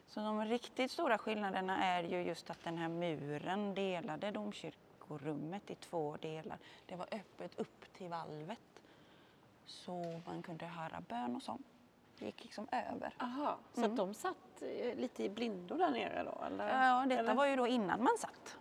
[0.06, 5.74] Så de riktigt stora skillnaderna är ju just att den här muren delade domkyrkorummet i
[5.74, 6.58] två delar.
[6.86, 8.82] Det var öppet upp till valvet
[9.66, 11.62] så man kunde höra bön och sång.
[12.18, 13.14] Det gick liksom över.
[13.18, 13.96] Aha, så Mm.
[13.96, 16.44] de satt eh, lite i blindo där nere då?
[16.46, 16.86] Eller?
[16.88, 17.34] Ja, detta eller?
[17.34, 18.58] var ju då innan man satt.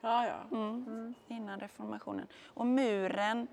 [0.00, 0.56] Ja, ja.
[0.56, 1.14] Mm.
[1.28, 2.26] Innan reformationen.
[2.54, 3.48] Och muren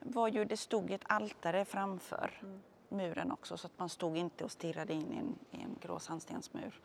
[0.00, 2.42] var ju, det stod ett altare framför
[2.88, 5.98] muren också så att man stod inte och stirrade in i en, i en grå
[5.98, 6.80] sandstensmur.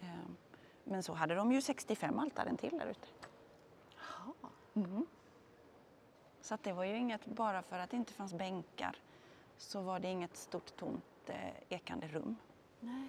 [0.00, 0.36] Ehm,
[0.84, 3.06] Men så hade de ju 65 altaren till där ute.
[4.74, 5.06] Mm.
[6.40, 8.96] Så att det var ju inget, bara för att det inte fanns bänkar
[9.58, 11.36] så var det inget stort tomt eh,
[11.68, 12.36] ekande rum.
[12.80, 13.08] Nej,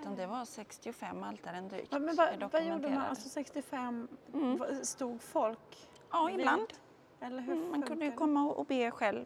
[0.00, 1.92] Utan det var 65 altaren drygt.
[1.92, 2.98] Men, men vad, vad gjorde man?
[3.04, 4.84] Alltså 65, Mm.
[4.84, 6.72] stod folk Ja, ibland.
[7.20, 9.24] Eller hur Mm, man kunde ju komma och be själv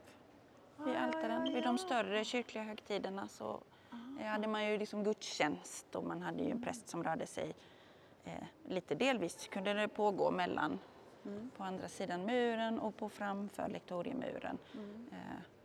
[0.76, 1.46] vid Ah, altaren.
[1.46, 1.66] ja, Vid ja.
[1.66, 3.60] de större kyrkliga högtiderna så
[4.20, 7.54] eh, hade man ju liksom gudstjänst och man hade ju en präst som rörde sig
[8.24, 8.32] eh,
[8.68, 10.78] lite delvis kunde det pågå mellan
[11.24, 11.50] Mm.
[11.56, 14.58] på andra sidan muren och på framför lektoriemuren.
[14.74, 15.06] Mm.
[15.12, 15.18] Eh,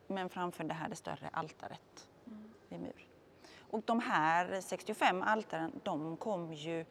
[0.08, 2.50] men framför det här det större altaret Mm.
[2.70, 3.08] vid mur.
[3.70, 6.86] Och de här 65 altaren de kom ju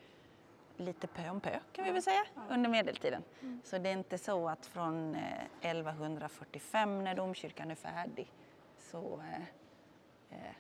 [0.83, 3.23] lite pö om pö kan vi väl säga under medeltiden.
[3.41, 3.61] Mm.
[3.65, 8.33] Så det är inte så att från eh, 1145 när domkyrkan är färdig
[8.79, 10.55] så eh, eh,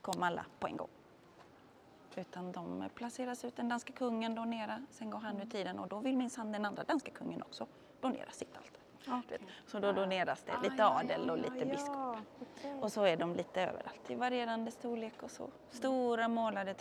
[0.00, 0.88] kom alla på en gång.
[2.16, 5.32] Utan de placeras ut, den danska kungen donerar, sen går Mm.
[5.32, 7.66] han ur tiden och då vill minsann den andra danska kungen också
[8.00, 8.72] donera sitt altare.
[9.30, 9.40] Vet.
[9.66, 12.16] Så då doneras det Ah, lite ja, adel och lite ja, biskop.
[12.40, 12.74] okej.
[12.80, 15.50] Och så är de lite överallt i varierande storlek och så.
[15.70, 16.74] Stora målade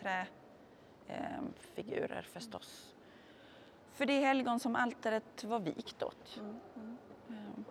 [1.08, 2.96] träfigurer figurer förstås.
[3.92, 6.38] För det är helgon som altaret var vikt åt.
[6.38, 6.98] Mm, mm.
[7.30, 7.66] Ehm,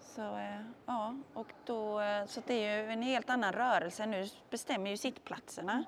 [0.00, 4.06] Så eh, ja, och då, eh, så det är ju en helt annan rörelse.
[4.06, 5.84] Nu bestämmer ju sittplatserna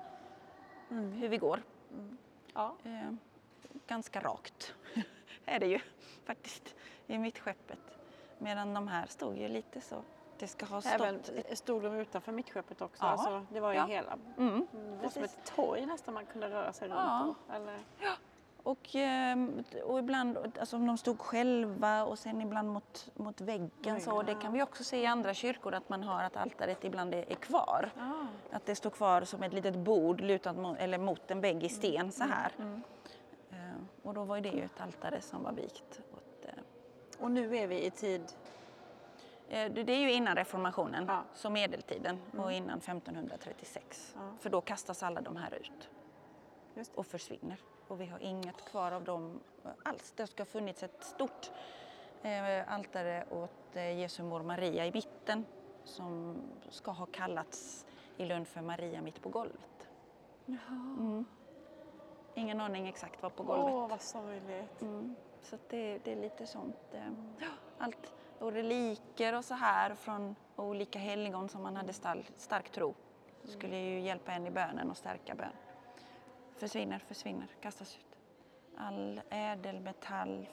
[0.89, 1.11] Mm.
[1.11, 1.63] hur vi går.
[2.53, 2.75] Ja.
[2.83, 3.11] Eh,
[3.87, 4.73] Ganska rakt
[5.45, 5.79] är det ju
[6.25, 6.75] faktiskt
[7.07, 7.79] i mittskeppet.
[8.37, 10.03] Medan de här stod ju lite så.
[10.43, 10.93] Det ska ha stått...
[10.93, 11.19] Även
[11.53, 13.03] stod de utanför mittskeppet också?
[13.03, 13.09] Ja.
[13.09, 13.85] Alltså, det var ju Ja.
[13.85, 14.17] hela...
[14.37, 14.53] Mm.
[14.53, 17.23] Mm, det var som ett torg nästan man kunde röra sig Ja.
[17.25, 17.37] runt.
[17.55, 17.79] Eller?
[18.63, 24.21] Och, ehm, och ibland, alltså de stod själva och sen ibland mot, mot väggen så.
[24.21, 27.31] Det kan vi också se i andra kyrkor att man har att altaret ibland är,
[27.31, 27.91] är kvar.
[27.99, 28.55] Ah.
[28.55, 31.69] Att det står kvar som ett litet bord lutat mot, eller mot en vägg i
[31.69, 32.51] sten så här.
[32.57, 32.81] Mm.
[33.51, 37.57] Ehm, och då var det ju ett altare som var vikt åt eh, Och nu
[37.57, 38.21] är vi i tid...
[39.49, 41.23] Eh, Det är ju innan reformationen, Ja.
[41.33, 44.13] så medeltiden och innan 1536.
[44.15, 44.21] Ja.
[44.39, 45.89] För då kastas alla de här ut
[46.95, 47.57] och försvinner.
[47.87, 49.39] Och vi har inget kvar av dem
[49.83, 50.13] alls.
[50.15, 51.51] Det ska ha funnits ett stort
[52.21, 55.45] eh, altare åt eh, Jesu mor Maria i mitten
[55.83, 56.37] som
[56.69, 57.85] ska ha kallats
[58.17, 59.87] i Lund för Maria mitt på golvet.
[60.47, 61.25] Mm.
[62.35, 63.73] Ingen aning exakt vad på golvet.
[63.73, 64.81] Åh, vad sorgligt.
[64.81, 65.15] Mm.
[65.41, 66.75] Så det, det är lite sånt.
[66.93, 67.07] eh,
[67.77, 72.93] Allt och reliker och så här från olika helgon som man hade stark, stark tro.
[73.43, 75.51] skulle ju hjälpa en i bönen och stärka bön.
[76.57, 78.17] Försvinner, försvinner, kastas ut.
[78.77, 80.49] All ädelmetall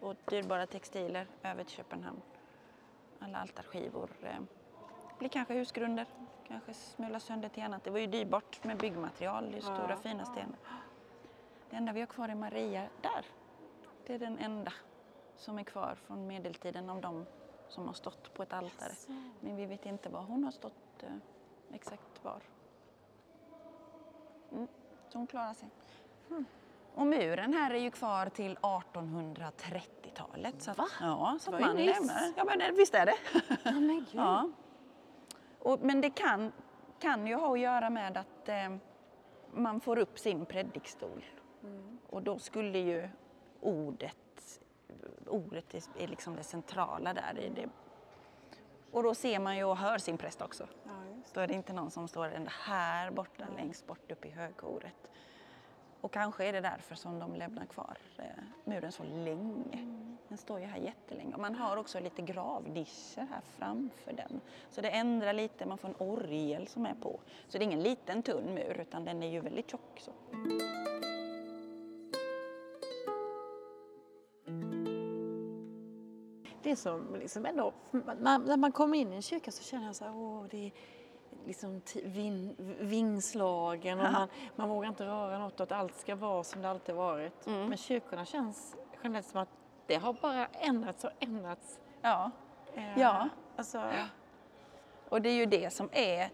[0.00, 2.20] och dyrbara textiler över till Köpenhamn.
[3.18, 4.40] Alla altarskivor eh,
[5.18, 6.06] blir kanske husgrunder,
[6.48, 7.84] kanske smulas sönder till annat.
[7.84, 9.96] Det var ju dyrbart med byggmaterial, det är stora Ja.
[9.96, 10.58] fina stenar.
[11.70, 13.24] Det enda vi har kvar är Maria där.
[14.06, 14.72] Det är den enda
[15.38, 17.26] som är kvar från medeltiden av dem
[17.68, 18.92] som har stått på ett altare.
[19.40, 21.08] Men vi vet inte var hon har stått eh,
[21.72, 22.42] exakt var.
[24.52, 24.68] Mm.
[25.08, 25.68] Så hon klarar sig.
[26.94, 30.62] Och muren här är ju kvar till 1830-talet.
[30.62, 30.86] Så att, Va?
[31.00, 32.32] Ja, så att man lämnar.
[32.36, 33.14] Ja, men det- visst är det.
[33.64, 34.06] Ja, men.
[34.12, 34.50] Ja.
[35.58, 36.52] Och, men det kan,
[36.98, 38.76] kan ju ha att göra med att eh,
[39.52, 41.24] man får upp sin predikstol.
[42.10, 43.08] Och då skulle ju
[43.60, 44.16] ordet,
[45.28, 47.38] ordet är, är liksom det centrala där.
[47.38, 47.68] i det.
[48.90, 50.66] Och då ser man ju och hör sin präst också.
[50.84, 50.90] Ja.
[51.32, 55.10] Då är det inte någon som står ända här borta, längst bort upp i högkoret.
[56.00, 58.24] Och kanske är det därför som de lämnar kvar eh,
[58.64, 60.06] muren så länge.
[60.28, 61.34] Den står ju här jättelänge.
[61.34, 64.40] Och man har också lite gravnischer här framför den.
[64.70, 67.20] Så det ändrar lite, man får en orgel som är på.
[67.48, 70.00] Så det är ingen liten tunn mur utan den är ju väldigt tjock.
[70.00, 70.12] Så.
[76.68, 79.96] Det som liksom ändå, när, när man kommer in i en kyrka så känner jag
[79.96, 80.72] så här, åh, det är
[81.46, 84.10] liksom vin, vingslagen och Ja.
[84.10, 87.46] man, man vågar inte röra något och att allt ska vara som det alltid varit.
[87.46, 87.66] Mm.
[87.68, 89.48] Men kyrkorna känns generellt som att
[89.86, 91.78] det har bara ändrats och ändrats.
[92.02, 92.30] Ja.
[92.74, 93.28] Eh, Ja.
[93.56, 93.82] Alltså,
[95.08, 96.30] Och det är ju det som är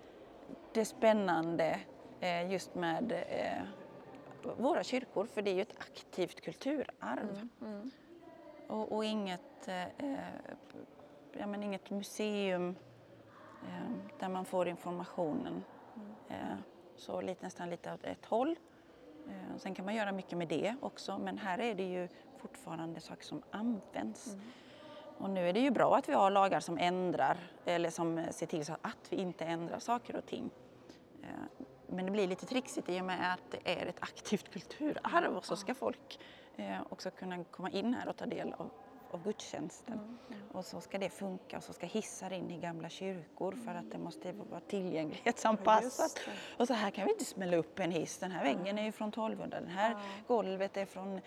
[0.73, 1.81] det spännande
[2.20, 3.62] eh, just med eh,
[4.57, 7.49] våra kyrkor, för det är ju ett aktivt kulturarv.
[7.61, 7.90] mm.
[8.75, 10.19] Och, och inget, eh, eh,
[11.33, 12.77] ja, men inget museum
[13.63, 15.65] eh, där man får informationen
[16.29, 16.57] eh,
[16.97, 18.57] så lite, nästan lite åt ett håll.
[19.57, 22.09] Sen kan man göra mycket med det också, men här är det ju
[22.39, 24.37] fortfarande saker som används.
[25.19, 28.47] Och nu är det ju bra att vi har lagar som ändrar, eller som ser
[28.47, 30.51] till så att vi inte ändrar saker och ting.
[31.94, 35.44] Men det blir lite trixigt i och med att det är ett aktivt kulturarv och
[35.44, 36.20] så ska folk
[36.57, 38.70] eh, också kunna komma in här och ta del av,
[39.11, 40.18] av gudstjänsten.
[40.52, 43.90] Och så ska det funka och så ska hissar in i gamla kyrkor för att
[43.90, 46.20] det måste vara tillgänglighetsanpassat.
[46.59, 48.18] Och så här kan vi inte smälla upp en hiss.
[48.18, 51.20] Den här väggen är ju från 1200, den här golvet är från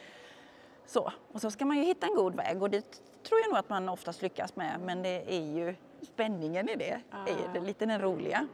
[0.85, 1.11] så.
[1.31, 2.81] Och så ska man ju hitta en god väg och det
[3.23, 7.01] tror jag nog att man oftast lyckas med men det är ju spänningen i det,
[7.11, 8.47] är det lite den roliga.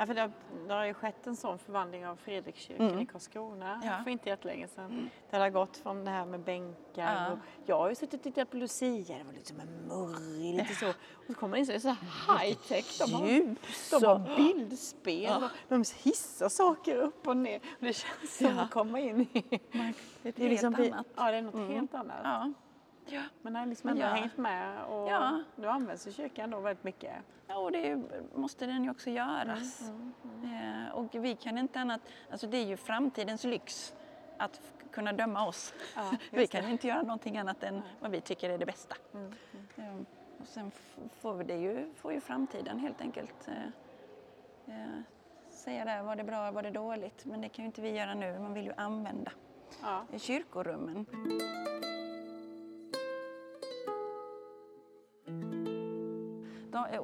[0.00, 0.30] Ja, för det, har,
[0.68, 3.00] det har ju skett en sån förvandling av Fredrikskyrkan Mm.
[3.00, 4.04] i Karlskrona Ja.
[4.04, 5.10] för inte jättelänge sedan.
[5.30, 7.32] Där det har gått från det här med bänkar Ja.
[7.32, 10.54] och jag har ju suttit och tittat på Lucia, det var lite som en murrig,
[10.54, 10.88] lite så.
[10.88, 10.94] Och
[11.26, 11.88] så kommer man in så är det så
[12.38, 12.98] high tech.
[12.98, 15.36] De har, Ljus de har bildspel Ja.
[15.36, 17.56] och de hissar saker upp och ner.
[17.56, 19.26] Och det känns som att komma in i...
[19.42, 21.06] Det är Det är liksom, annat.
[21.16, 21.68] Ja, det är något Mm.
[21.74, 22.52] helt annat.
[23.10, 23.22] Ja.
[23.42, 24.06] Det har liksom ändå ja.
[24.08, 25.42] hängt med och Ja.
[25.56, 27.12] nu används ju kyrkan då väldigt mycket.
[27.46, 28.02] Ja, och det
[28.34, 29.82] måste den ju också göras.
[30.44, 33.94] Eh, och vi kan inte annat, alltså det är ju framtidens lyx
[34.36, 35.74] att kunna döma oss.
[35.96, 36.70] Ja, vi kan det.
[36.70, 38.96] inte göra någonting annat än vad vi tycker är det bästa.
[39.14, 39.32] Mm,
[39.76, 39.96] Eh,
[40.40, 40.70] och sen
[41.20, 45.00] får, vi det ju, får ju framtiden helt enkelt eh, eh,
[45.50, 47.24] säga där, var det bra, var det dåligt?
[47.24, 49.30] Men det kan ju inte vi göra nu, man vill ju använda
[49.82, 50.04] Ja.
[50.18, 51.06] kyrkorummen.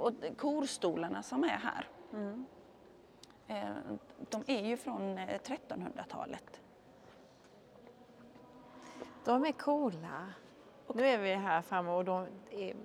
[0.04, 2.46] Och korstolarna som är här, Mm.
[3.46, 3.70] eh,
[4.30, 6.60] de är ju från eh, 1300-talet.
[9.24, 10.32] De är coola.
[10.94, 12.76] Nu är vi här framme och de är,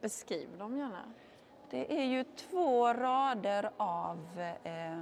[0.00, 1.02] beskriv dem gärna.
[1.70, 4.98] Det är ju två rader av eh,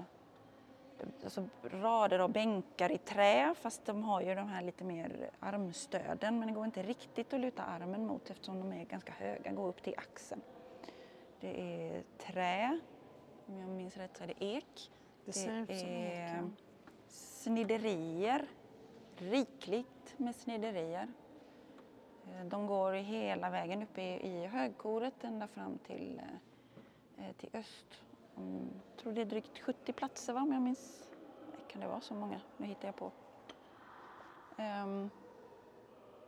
[1.24, 6.38] alltså rader av bänkar i trä fast de har ju de här lite mer armstöden
[6.38, 9.68] men det går inte riktigt att luta armen mot eftersom de är ganska höga, går
[9.68, 10.40] upp till axeln.
[11.44, 12.78] Det är trä,
[13.46, 14.90] om jag minns rätt så är det ek.
[15.24, 16.48] Det ser ut som ek, ja.
[17.08, 18.46] sniderier,
[19.16, 21.08] rikligt med sniderier.
[22.26, 26.20] Eh, De går hela vägen upp i, i högkoret ända fram till,
[27.18, 28.02] eh, till öst.
[28.36, 31.10] Jag tror det är drygt 70 platser va, om jag minns.
[31.68, 32.40] Kan det vara så många?
[32.56, 33.10] Nu hittar jag på.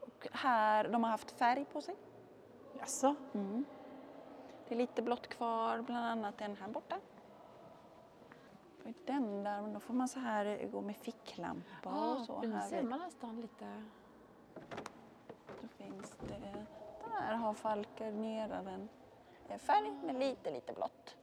[0.01, 1.95] Och här, de har haft färg på sig.
[2.79, 3.15] Jaså?
[3.35, 3.65] Mm.
[4.69, 6.97] Det är lite blått kvar, bland annat den här borta.
[8.85, 12.41] Och Den där, men då får man så här eh, gå med ficklampa och så.
[12.41, 13.83] nu Här ser man nästan lite...
[15.63, 16.67] Då finns det,
[17.21, 18.89] där har falkarneraren
[19.49, 21.17] eh, färg med lite, lite blått.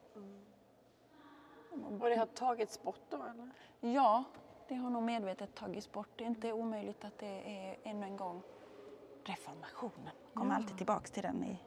[2.00, 3.50] Och det har tagits bort då eller?
[3.80, 4.24] Ja,
[4.68, 6.10] det har nog medvetet tagits bort.
[6.16, 8.42] Det är inte omöjligt att det är ännu en gång
[9.24, 10.14] reformationen.
[10.34, 10.56] Kommer Ja.
[10.56, 11.44] alltid tillbaks till den.
[11.44, 11.60] I...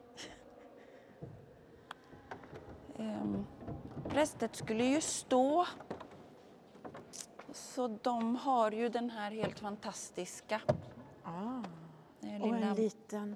[2.97, 3.45] Ehm,
[4.09, 5.65] prästet skulle ju stå.
[7.51, 10.61] Så de har ju den här helt fantastiska
[11.23, 11.63] Ah.
[12.21, 13.35] eh, Och en liten...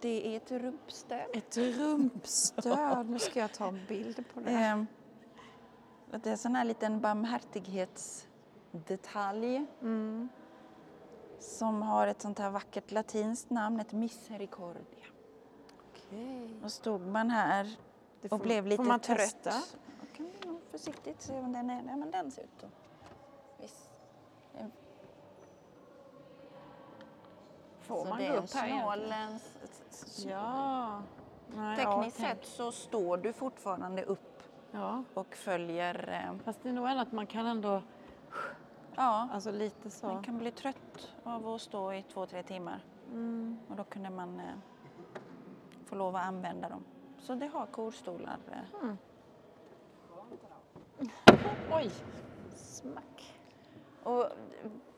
[0.00, 1.26] Det är ett rumpstöd.
[1.32, 3.10] Ett rumpstöd.
[3.10, 4.86] nu ska jag ta en bild på det.
[6.12, 8.28] Att det är en sån här liten barmhärtighetsgest
[8.72, 9.66] detalj
[11.38, 15.04] som har ett sånt här vackert latinskt namn, ett misericordia.
[15.90, 16.48] Okej.
[16.62, 17.76] Då stod man här
[18.22, 19.36] Det och får- blev lite får man trött.
[19.44, 22.70] Jag kan nog försiktigt se om den är där, men den ser ut att...
[23.60, 23.90] Visst.
[24.58, 24.72] En-
[27.80, 29.22] Får så man det gå upp här snål, egentligen?
[29.28, 31.02] en s- s- s- Ja.
[31.56, 35.04] Nej, Tekniskt ja, sett så står du fortfarande upp Ja.
[35.14, 36.08] och följer...
[36.32, 37.82] Eh, Fast det är nog att man kan ändå,
[38.94, 40.06] ja, alltså lite så.
[40.06, 42.80] man kan bli trött av att stå i två, tre timmar.
[43.10, 43.58] Mm.
[43.68, 44.46] Och då kunde man eh,
[45.86, 46.84] få lov att använda dem.
[47.22, 48.38] Så det har korstolar.
[48.52, 48.94] Eh.
[51.72, 51.90] Oj!
[52.56, 53.34] Smack.
[54.02, 54.26] Och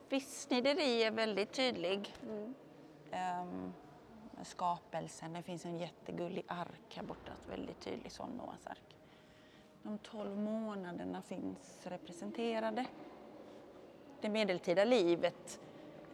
[0.08, 2.14] viss snideri är väldigt tydlig.
[3.10, 3.72] Ehm,
[4.30, 8.96] med skapelsen, det finns en jättegullig ark här borta, väldigt tydlig sån Noas ark.
[9.82, 12.86] De tolv månaderna finns representerade.
[14.20, 15.60] Det medeltida livet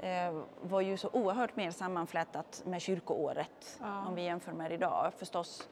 [0.00, 4.06] eh, var ju så oerhört mer sammanflätat med kyrkoåret Ja.
[4.06, 5.12] om vi jämför med idag.
[5.16, 5.68] Förstås,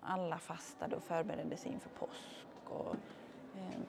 [0.00, 2.70] alla fastade och förberedde sig inför påsk.
[2.70, 2.94] Och,
[3.56, 3.80] eh,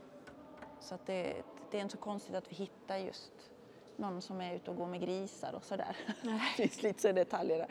[0.79, 1.33] så att det,
[1.71, 3.31] det är inte så konstigt att vi hittar just
[3.95, 5.97] någon som är ute och går med grisar och sådär.
[6.21, 7.67] Det finns lite så detaljer där.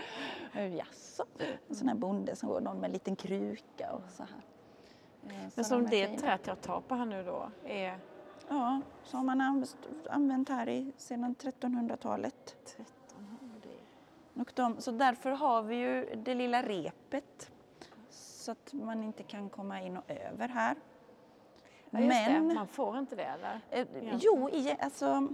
[0.63, 1.25] Eh, Jaså?
[1.69, 4.43] En sån här bonde som går någon med en liten kruka och så här.
[5.35, 7.99] Eh, så Men som det träet jag tar på här nu då är
[8.49, 8.81] Ja,
[9.13, 9.77] har man använt,
[10.11, 12.57] använt här i, sedan 1300-talet.
[12.65, 13.71] 1300.
[14.35, 17.51] Och de, så därför har vi ju det lilla repet
[18.49, 20.77] så att man inte kan komma in och över här.
[21.91, 22.55] Ja, Men det.
[22.55, 23.61] Man får inte det eller?
[23.71, 24.19] Eh, Egentligen.
[24.23, 25.29] Jo, i, alltså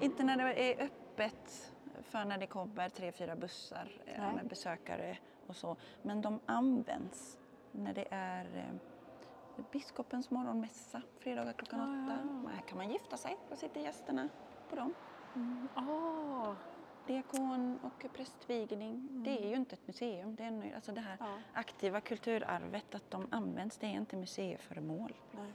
[0.00, 4.34] inte när det är öppet för när det kommer tre, fyra bussar eh, Nej.
[4.34, 5.76] med besökare och så.
[6.02, 7.38] Men de används
[7.72, 12.28] när det är eh, biskopens morgonmässa fredagar klockan Ja, åtta.
[12.44, 14.28] ja, Här kan man gifta sig, då sitter gästerna
[14.70, 14.94] på dem.
[15.74, 16.54] Ah,
[17.06, 19.08] Diakon och prästvigning.
[19.24, 20.34] Det är ju inte ett museum.
[20.36, 21.26] Det är en, alltså det här Ja.
[21.54, 25.12] aktiva kulturarvet, att de används, det är inte museiföremål.
[25.32, 25.52] nej.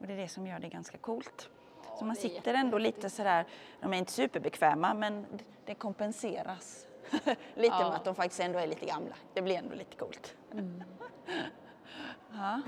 [0.00, 1.50] Och det är det som gör det ganska coolt.
[1.84, 3.46] Ja, Så man sitter ändå lite sådär,
[3.80, 5.26] de är inte superbekväma men
[5.64, 6.86] det kompenseras
[7.54, 7.78] lite Ja.
[7.88, 9.14] med att de faktiskt ändå är lite gamla.
[9.34, 10.36] Det blir ändå lite coolt.
[12.32, 12.60] ja.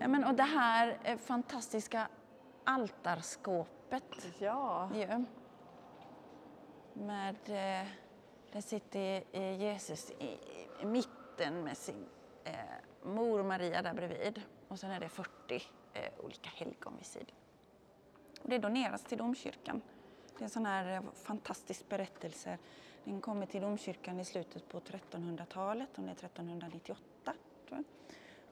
[0.00, 2.08] Ja, men, och det här eh, fantastiska
[2.68, 4.02] altarskåpet
[4.38, 4.90] Ja.
[4.94, 5.24] ju.
[6.92, 7.86] Med, eh,
[8.52, 10.38] där sitter Jesus i,
[10.82, 12.06] i mitten med sin
[12.44, 12.52] eh,
[13.02, 14.42] mor Maria där bredvid.
[14.68, 15.62] Och sen är det 40
[15.92, 17.36] eh, olika helgon vid sidan.
[18.42, 19.82] Och det doneras till domkyrkan.
[20.38, 22.58] Det är en sån här eh, fantastisk berättelse.
[23.04, 27.02] Den kommer till domkyrkan i slutet på 1300-talet, om det är 1398
[27.68, 27.84] tror jag.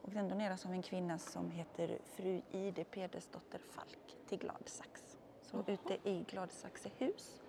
[0.07, 5.17] Och den doneras av en kvinna som heter fru Ide Pedersdotter Falk till Gladsax.
[5.43, 7.41] Så ute i Gladsaxehus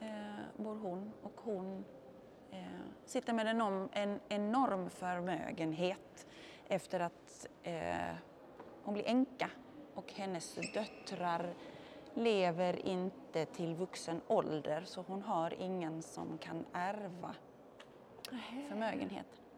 [0.00, 0.08] eh,
[0.56, 1.84] bor hon och hon
[2.50, 2.64] eh,
[3.04, 6.26] sitter med en, en enorm förmögenhet
[6.68, 8.14] efter att eh,
[8.82, 9.50] hon blir änka
[9.94, 11.54] och hennes döttrar
[12.14, 17.34] lever inte till vuxen ålder så hon har ingen som kan ärva
[18.68, 19.49] förmögenheten.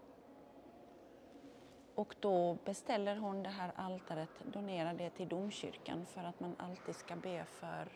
[1.95, 6.97] Och då beställer hon det här altaret, donerar det till domkyrkan för att man alltid
[6.97, 7.89] ska be för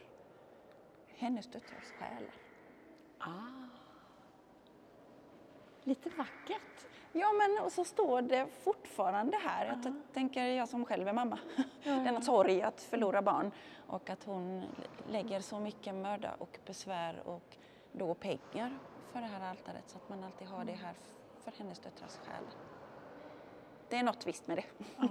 [1.08, 2.34] hennes döttrars själar.
[3.18, 3.68] Ah.
[5.82, 6.86] Lite vackert.
[7.12, 9.66] Ja, men och så står det fortfarande här.
[9.66, 11.38] Jag t- tänker jag som själv är mamma.
[11.84, 13.50] Denna sorg att förlora barn
[13.86, 14.64] och att hon
[15.08, 17.56] lägger så mycket möda och besvär och
[17.92, 18.78] då pengar
[19.12, 21.12] för det här altaret så att man alltid har det här f-
[21.44, 22.44] för hennes döttrars själ.
[23.88, 24.64] Det är något visst med det.
[24.96, 25.02] Ja,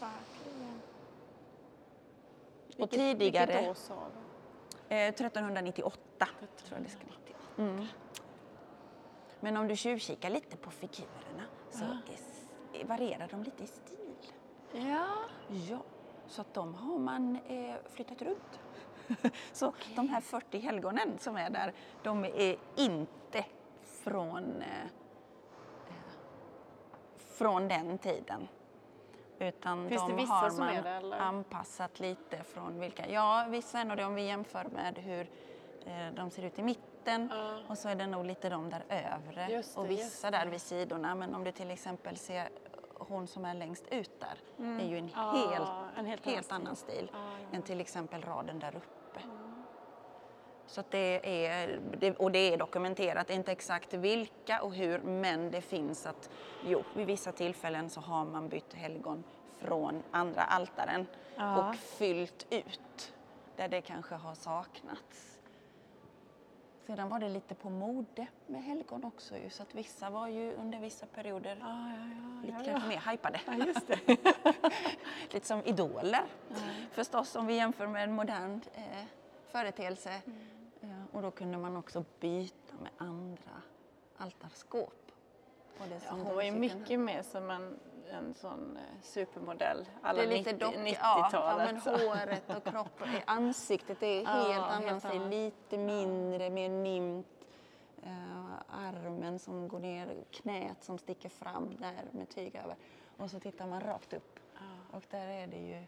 [0.00, 0.80] verkligen.
[2.68, 3.94] Och Vilket- tidigare, Vilket år sa
[4.88, 4.94] du?
[4.94, 6.26] eh, 1398
[6.64, 7.00] tror jag det ska.
[7.62, 7.86] Mm.
[9.40, 12.48] Men om du tjuvkikar lite på figurerna så är s-
[12.88, 14.14] varierar de lite i stil.
[14.72, 15.06] Ja.
[15.70, 15.78] Ja,
[16.26, 18.60] så att de har man eh, flyttat runt.
[19.52, 21.72] så de här 40 helgonen som är där,
[22.02, 23.44] de är inte
[23.84, 24.88] från, eh,
[27.34, 28.48] från den tiden.
[29.38, 31.18] Utan Finns det de vissa har som man är det, eller?
[31.18, 35.30] anpassat lite från vilka, ja vissa är nog det om vi jämför med hur
[35.86, 37.58] eh, de ser ut i mitten Ja.
[37.68, 40.60] och så är det nog lite de där övre och det, just vissa där vid
[40.62, 41.14] sidorna.
[41.14, 42.48] Men om du till exempel ser
[42.98, 45.68] hon som är längst ut där, är ju en Ja, helt,
[45.98, 47.18] en helt helt, annan annan stil Ja,
[47.50, 47.56] ja.
[47.56, 48.86] än till exempel raden där uppe.
[50.66, 51.80] Så det är,
[52.18, 56.30] och det är dokumenterat, inte exakt vilka och hur, men det finns att
[56.66, 59.24] jo, vid vissa tillfällen så har man bytt helgon
[59.58, 61.06] från andra altaren
[61.36, 61.68] Ja.
[61.68, 63.12] och fyllt ut
[63.56, 65.38] där det kanske har saknats.
[66.86, 70.54] Sedan var det lite på mode med helgon också ju, så att vissa var ju
[70.54, 72.06] under vissa perioder Ja, ja,
[72.46, 73.40] ja, lite kanske mer hypade.
[73.46, 73.54] ja.
[73.66, 73.98] just det.
[75.32, 76.22] lite som idoler
[76.92, 78.82] förstås om vi jämför med en modern eh,
[79.48, 80.10] företeelse.
[80.10, 80.32] Eh,
[81.14, 83.62] och då kunde man också byta med andra
[84.16, 85.12] altarskåp.
[85.78, 87.78] Och det Ja, hon var ju mycket mer som en,
[88.10, 89.88] en sån eh, supermodell.
[90.02, 91.84] Alla Det är lite 90 dock, ja, ja, 90-talet.
[91.84, 95.30] men håret och kroppen, ansiktet är Ja, helt sig annat.
[95.30, 97.26] lite mindre, mer nimt.
[98.02, 102.76] Eh, armen som går ner, knät som sticker fram där med tyg över.
[103.16, 104.38] Och så tittar man rakt upp
[104.92, 105.84] och där är det ju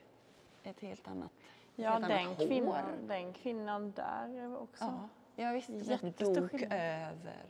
[0.62, 1.30] ett helt annat
[1.76, 4.84] Ja, den kvinnan, den kvinnan där är också.
[4.84, 5.68] Ja, ja visst.
[5.68, 6.72] Den Jättestor dog skillnad.
[6.72, 7.44] över.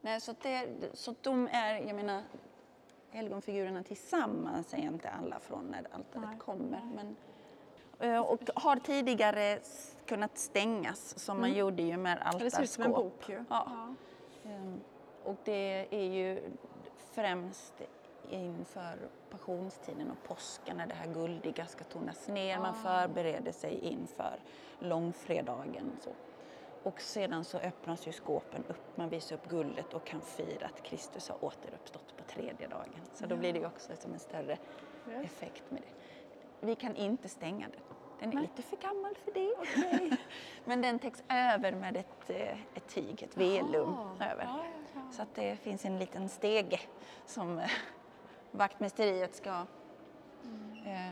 [0.00, 2.22] Nej, så, det, så de är, jag menar,
[3.10, 6.38] helgonfigurerna tillsammans är inte alla från när altaret Nej.
[6.38, 6.80] kommer.
[6.94, 7.16] Men,
[8.00, 9.58] Eh, och har tidigare
[10.06, 13.20] kunnat stängas som man gjorde ju med Ja, Det ser ut som en altarskåp.
[13.20, 13.44] bok ju.
[13.50, 13.94] Ja.
[14.44, 14.80] Ehm,
[15.24, 16.50] Och det är ju
[16.96, 17.74] främst
[18.30, 18.98] inför
[19.36, 22.58] passionstiden och påsken när det här guldiga ska tonas ner.
[22.58, 24.40] Man förbereder sig inför
[24.78, 25.92] långfredagen.
[26.00, 26.10] Så.
[26.82, 30.82] Och sedan så öppnas ju skåpen upp, man visar upp guldet och kan fira att
[30.82, 33.00] Kristus har återuppstått på tredje dagen.
[33.14, 34.58] Så då blir det ju också som en större
[35.24, 36.66] effekt med det.
[36.66, 37.80] Vi kan inte stänga den.
[38.20, 40.16] Den är lite för gammal för det.
[40.64, 44.44] Men den täcks över med ett, eh, ett tyg, ett velum över.
[44.44, 45.00] Ja, ja, ja.
[45.12, 46.80] Så att det finns en liten stege
[47.26, 47.70] som eh,
[48.56, 49.50] vaktmästeriet ska
[50.86, 51.10] eh,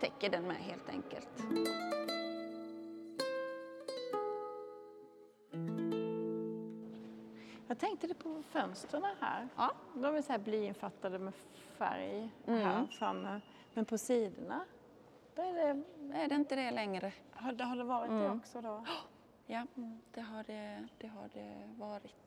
[0.00, 1.28] täcka den med helt enkelt.
[7.68, 9.48] Jag tänkte det på fönstren här.
[9.56, 9.72] Ja.
[9.94, 11.34] De är så här blyinfattade med
[11.78, 12.60] färg Mm.
[12.60, 13.40] här framme.
[13.74, 14.64] Men på sidorna,
[15.34, 15.82] där är det,
[16.18, 17.12] Är det inte det längre?
[17.32, 18.36] har, det, har det varit det Mm.
[18.38, 18.84] också då?
[19.46, 19.66] Ja,
[20.14, 22.25] det har det, det har det varit.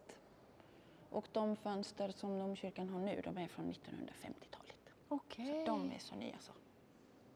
[1.10, 4.93] Och de fönster som domkyrkan har nu, de är från 1950-talet.
[5.07, 5.64] Okej.
[5.66, 6.51] De är så nya så.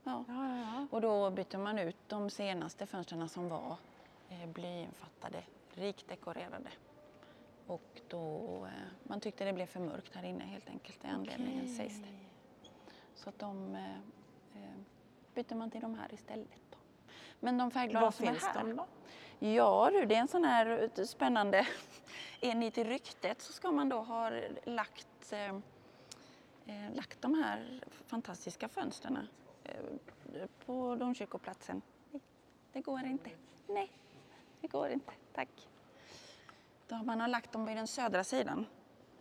[0.03, 0.23] Ja.
[0.27, 0.87] Ja, ja.
[0.91, 3.77] Och då bytte man ut de senaste fönstren som var
[4.29, 5.43] eh, blyinfattade,
[5.73, 6.69] rikt dekorerade.
[7.67, 8.71] Och då, eh,
[9.03, 12.07] man tyckte det blev för mörkt här inne helt enkelt, det är anledningen sägs det.
[13.15, 13.95] Så att de eh,
[14.53, 14.71] eh,
[15.33, 16.61] bytte man till de här istället.
[16.69, 16.77] Då.
[17.39, 18.85] Men de färgglada Var som är finns här, de då?
[19.39, 21.67] Ja du, det är en sån här eh, spännande...
[22.45, 24.31] Enligt ryktet så ska man då ha
[24.63, 25.55] lagt, eh,
[26.65, 29.27] eh lagt de här fantastiska fönstren
[29.63, 29.75] eh,
[30.65, 31.81] på domkyrkoplatsen.
[32.11, 32.21] Nej,
[32.73, 33.29] det går inte.
[33.67, 33.91] Nej,
[34.61, 35.11] det går inte.
[35.33, 35.49] Tack.
[36.87, 38.65] Då har man har lagt dem vid den södra sidan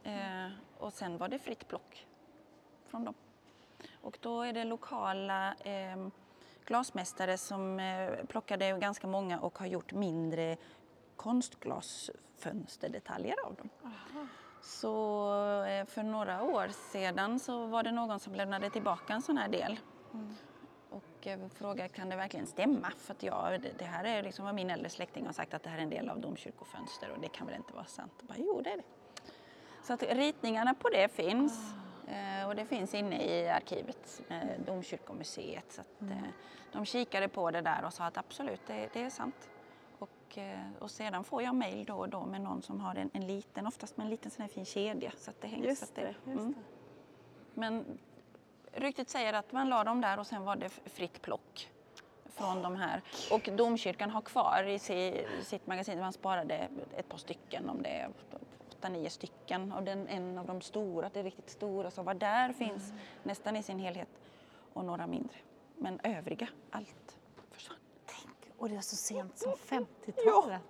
[0.03, 0.49] eh,
[0.79, 2.07] och sen var det fritt plock
[2.87, 3.15] från dem.
[4.01, 6.09] Och då är det lokala eh,
[6.65, 10.57] glasmästare som eh, plockade ganska många och har gjort mindre
[11.17, 13.69] konstglasfönsterdetaljer av dem.
[14.63, 19.37] Så eh, för några år sedan så var det någon som lämnade tillbaka en sån
[19.37, 19.81] här del.
[20.91, 22.93] Och eh, frågade kan det verkligen stämma?
[22.99, 25.71] För att ja, det, här är liksom vad min äldre släkting har sagt att det
[25.71, 28.13] här är en del av domkyrkofönster och det kan väl inte vara sant?
[28.19, 28.83] Jag bara, jo det är det.
[29.83, 31.75] Så att ritningarna på det finns.
[32.09, 34.23] Eh, och det finns inne i arkivet,
[34.67, 35.73] Domkyrkomuseet.
[35.73, 36.17] Så att, eh,
[36.73, 39.49] de kikade på det där och sa att absolut, det, det är sant.
[40.33, 43.11] Och, eh, och sedan får jag mejl då och då med någon som har en,
[43.13, 45.13] en liten, oftast med en liten sån här fin kedja.
[45.17, 46.15] Så att det hänger, så Just att det.
[46.27, 46.53] Just mm.
[46.53, 46.61] det.
[47.55, 47.99] Men
[48.73, 51.71] ryktet säger att man la dem där och sen var det fritt plock
[52.27, 53.03] från de här.
[53.31, 57.89] Och domkyrkan har kvar i si- sitt magasin, man sparade ett par stycken, om det
[57.89, 58.11] är
[58.71, 59.73] åtta, nio stycken.
[59.73, 63.63] Och den, en av de stora, det riktigt stora som var där finns nästan i
[63.63, 64.09] sin helhet
[64.73, 65.37] och några mindre.
[65.77, 67.12] Men övriga, allt.
[68.63, 70.61] Och det är så sent som 50-talet.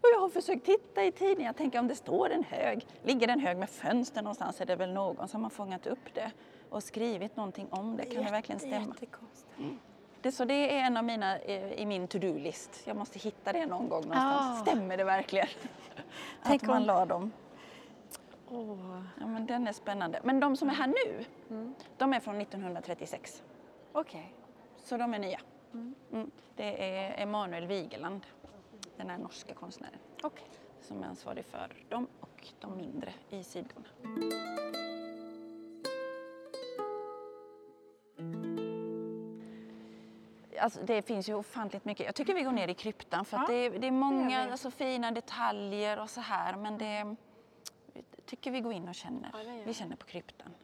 [0.00, 3.40] Och jag har försökt titta i tidningen, tänka om det står en hög, ligger en
[3.40, 6.32] hög med fönster någonstans är det väl någon som har fångat upp det
[6.70, 8.04] och skrivit någonting om det.
[8.04, 8.86] Kan det verkligen stämma?
[8.86, 9.48] Jättekonstigt.
[10.20, 12.82] Det, så det är en av mina eh, i min to-do-list.
[12.84, 14.60] Jag måste hitta det någon gång någonstans.
[14.60, 14.64] Ah.
[14.66, 15.48] Stämmer det verkligen?
[16.44, 17.32] Tänk att man om- la dem.
[18.50, 20.20] Åh, Ja, men den är spännande.
[20.24, 21.24] Men de som är här nu,
[21.98, 23.42] de är från 1936.
[23.92, 24.34] Okej.
[24.84, 25.40] Så de är nya.
[25.72, 26.30] Mm.
[26.56, 28.26] Det är Emanuel Vigeland,
[28.96, 30.46] den här norska konstnären, Okej.
[30.80, 33.86] som är ansvarig för dem och de mindre i sidorna.
[40.60, 42.06] alltså, det finns ju ofantligt mycket.
[42.06, 44.50] Jag tycker vi går ner i kryptan för Ja, det, är, det är många vi.
[44.50, 47.16] alltså, fina detaljer och så här men det
[47.92, 49.30] jag tycker vi går in och känner.
[49.32, 49.74] Ja, det vi.
[49.74, 50.54] känner på kryptan.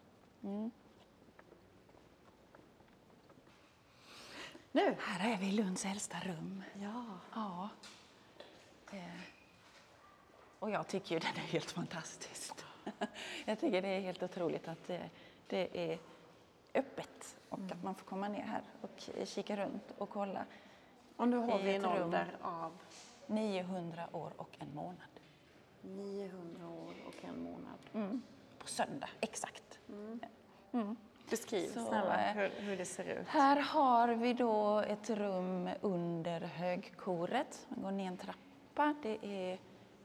[0.45, 0.71] Mm.
[4.77, 4.97] Nu?
[4.99, 6.63] Här är vi i Lunds äldsta rum.
[6.83, 7.05] Ja.
[7.35, 7.69] Ja.
[8.93, 9.21] Eh.
[10.59, 12.55] Och jag tycker ju den är helt fantastisk.
[13.45, 15.11] jag tycker det är helt otroligt att det,
[15.47, 15.99] det är
[16.75, 20.45] öppet och att man får komma ner här och kika runt och kolla.
[21.17, 22.79] Och nu har I vi en ålder av
[23.27, 25.11] 900 år och en månad.
[25.83, 27.79] 900 år och en månad.
[27.93, 28.23] Mm.
[28.59, 29.79] På söndag, exakt.
[31.31, 33.29] Beskriv Så, snälla eh, hur, hur det ser ut.
[33.29, 37.67] Här har vi då ett rum under högkoret.
[37.69, 38.95] Man går ner en trappa.
[39.03, 39.59] Det är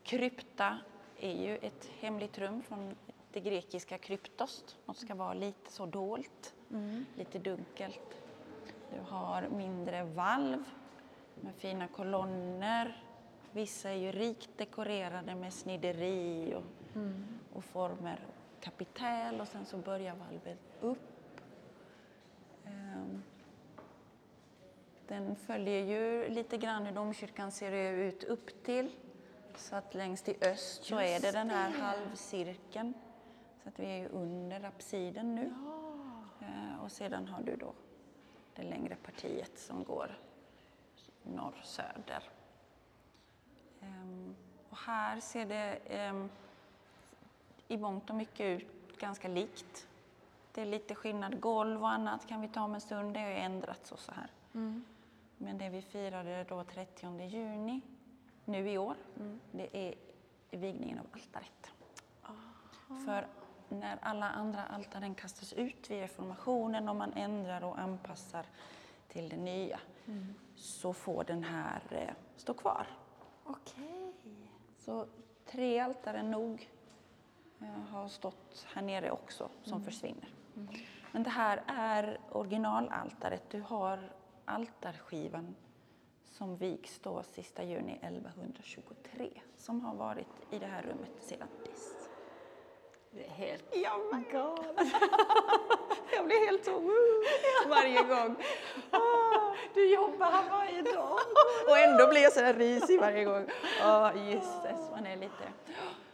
[0.03, 0.77] krypta
[1.19, 2.95] är ju ett hemligt rum från
[3.31, 4.77] det grekiska kryptos.
[4.85, 6.53] Något ska vara lite så dolt,
[7.15, 8.21] lite dunkelt.
[8.93, 10.63] Du har mindre valv
[11.41, 13.03] med fina kolonner.
[13.51, 16.63] Vissa är ju rikt dekorerade med snideri och,
[17.53, 18.19] och former.
[18.61, 21.10] Kapitäl och sen så börjar valvet upp
[25.07, 28.91] Den följer ju lite grann hur domkyrkan ser ut upp till.
[29.55, 32.93] Så att längst i öst så är det den här halvcirkeln.
[33.63, 35.53] Så att vi är ju under apsiden nu.
[36.41, 37.73] Eh, Och sedan har du då
[38.55, 40.19] det längre partiet som går
[41.23, 42.23] norr-söder.
[43.81, 44.35] Ehm,
[44.69, 46.29] Och här ser det ehm,
[47.67, 49.87] i mångt och mycket ut ganska likt.
[50.53, 51.39] Det är lite skillnad.
[51.39, 53.13] Golv och annat kan vi ta om en stund.
[53.13, 54.27] Det har ju ändrats och så här.
[55.37, 57.81] Men det vi firade då 30 juni
[58.45, 58.95] nu i år,
[59.51, 59.95] det är
[60.51, 61.71] vigningen av altaret.
[63.05, 63.27] För
[63.69, 68.45] när alla andra altaren kastas ut vid reformationen och man ändrar och anpassar
[69.07, 69.79] till det nya
[70.55, 72.87] så får den här eh, stå kvar.
[73.43, 74.13] Okej.
[74.79, 75.07] Så
[75.45, 76.69] tre altaren nog
[77.59, 80.29] eh, har stått här nere också som försvinner.
[81.11, 83.49] Men det här är originalaltaret.
[83.49, 84.11] Du har
[84.45, 85.55] altarskivan
[86.31, 92.09] som vigs då sista juni 1123 som har varit i det här rummet sedan dess.
[93.11, 94.77] Det är helt Ja, men galet.
[96.15, 96.79] jag blir helt så
[97.69, 98.35] varje gång.
[99.73, 101.19] Du jobbar varje dag.
[101.69, 103.45] Och ändå blir jag så där risig varje gång.
[103.79, 105.43] Ja, jösses, man är lite...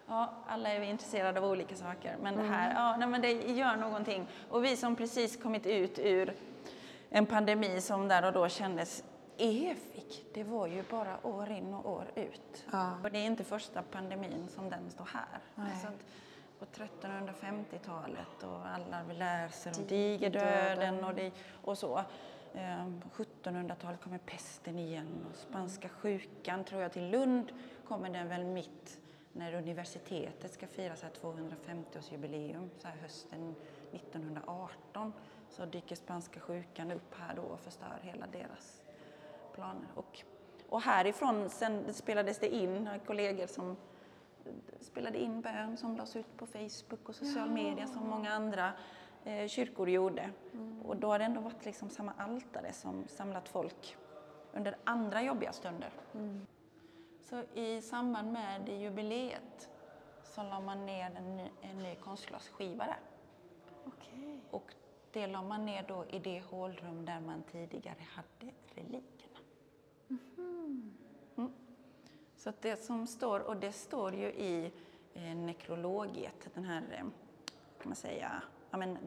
[0.09, 3.31] Ja, alla är vi intresserade av olika saker, men det här, ja, nej, men det
[3.31, 4.27] gör någonting.
[4.49, 6.33] Och vi som precis kommit ut ur
[7.09, 9.03] en pandemi som där och då kändes
[9.37, 12.65] evig, det var ju bara år in och år ut.
[12.71, 12.91] Ja.
[13.03, 15.39] Och det är inte första pandemin som den står här.
[15.55, 15.87] Alltså
[16.59, 21.03] på 1350-talet och alla vi läser om Digerdöden.
[21.03, 21.31] och, det,
[21.63, 22.03] och så.
[22.53, 27.51] Ehm, På 1700-talet kommer pesten igen och spanska sjukan tror jag till Lund
[27.87, 28.99] kommer den väl mitt
[29.33, 33.55] när universitetet ska fira så här 250-årsjubileum så här hösten
[33.91, 35.13] 1918
[35.57, 38.81] så dyker spanska sjukan upp här då och förstör hela deras
[39.53, 39.87] planer.
[39.95, 40.23] Och,
[40.69, 43.77] och härifrån sen spelades det in, kollegor som
[44.79, 48.73] spelade in bön som lades ut på Facebook och social media som många andra
[49.23, 50.29] eh, kyrkor gjorde.
[50.83, 53.97] Och då har det ändå varit liksom samma altare som samlat folk
[54.53, 55.89] under andra jobbiga stunder.
[57.21, 59.69] Så i samband med jubileet
[60.23, 62.99] så la man ner en ny, en ny konstglasskiva där.
[63.85, 64.39] Okej.
[64.51, 64.73] Och
[65.17, 69.39] det la man ner då i det hålrum där man tidigare hade relikerna.
[71.37, 71.51] Mm.
[72.35, 74.71] Så att det som står, och det står ju i
[75.13, 76.99] eh, nekrologiet, den här, eh,
[77.77, 78.41] kan man säga,
[78.71, 78.97] ja, men,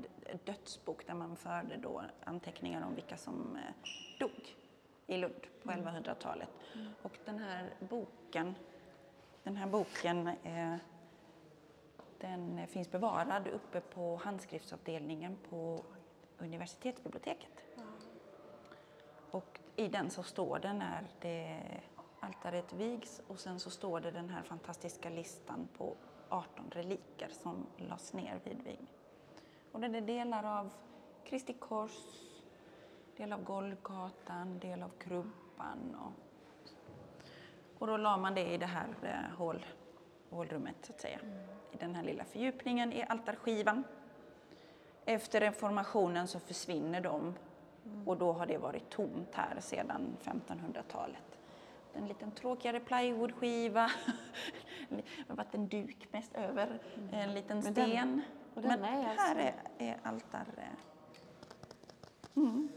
[0.44, 4.56] dödsbok där man förde då anteckningar om vilka som eh, dog
[5.06, 6.48] i Lund på 1100-talet.
[7.02, 8.54] Och den här boken,
[9.42, 10.76] den här boken eh,
[12.20, 15.84] den finns bevarad uppe på handskriftsavdelningen på
[16.40, 17.64] universitetsbiblioteket.
[19.30, 21.60] Och i den så står det när det
[22.20, 25.96] altaret vigs och sen så står det den här fantastiska listan på
[26.28, 28.88] 18 reliker som lades ner vid vigning.
[29.72, 30.70] Och det är delar av
[31.24, 31.92] Kristi kors,
[33.16, 36.12] del av Golgatan, del av krubban och,
[37.78, 39.66] och då la man det i det här eh, hål,
[40.30, 41.18] hålrummet så att säga.
[41.72, 43.84] I den här lilla fördjupningen i altarskivan.
[45.10, 47.34] Efter reformationen så försvinner de
[48.06, 51.38] och då har det varit tomt här sedan 1500-talet.
[51.92, 53.90] En liten tråkigare plywoodskiva,
[54.88, 56.78] det har varit en duk mest över,
[57.12, 58.22] en liten Men den- sten.
[58.54, 60.46] den Men är här alltså- är, är altar...
[60.56, 60.64] eh,
[62.36, 62.68] Mm.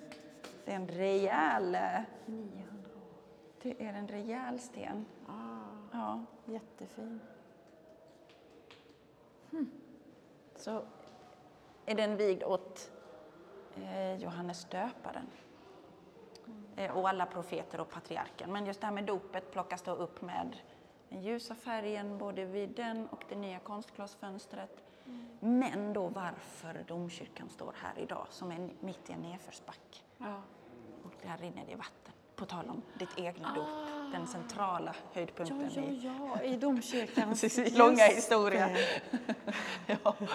[0.66, 3.14] Det är en rejäl, eh, 900 år.
[3.62, 5.06] det är en rejäl sten.
[5.28, 6.24] Ah, Ja.
[6.46, 7.20] jättefin.
[9.52, 9.72] Hmm.
[10.56, 10.84] Så
[11.86, 12.92] är den vigd åt
[13.76, 15.28] eh, Johannes döparen.
[16.76, 18.52] Eh, och alla profeter och patriarken.
[18.52, 20.58] Men just det här med dopet plockas då upp med
[21.10, 24.84] den ljusa färgen både vid den och det nya konstglasfönstret.
[25.40, 30.00] Men då varför domkyrkan står här idag som är mitt i en nedförsbacke.
[30.18, 30.42] Ja.
[31.04, 32.14] Och där rinner det vatten.
[32.36, 33.68] På tal om ditt egna dop,
[34.12, 36.02] den centrala höjdpunkten Ja, ja, i
[36.36, 38.70] ja, i domkyrkans långa historia.
[39.88, 40.16] ja.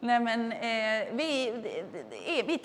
[0.00, 2.16] Nej men eh, vi det- det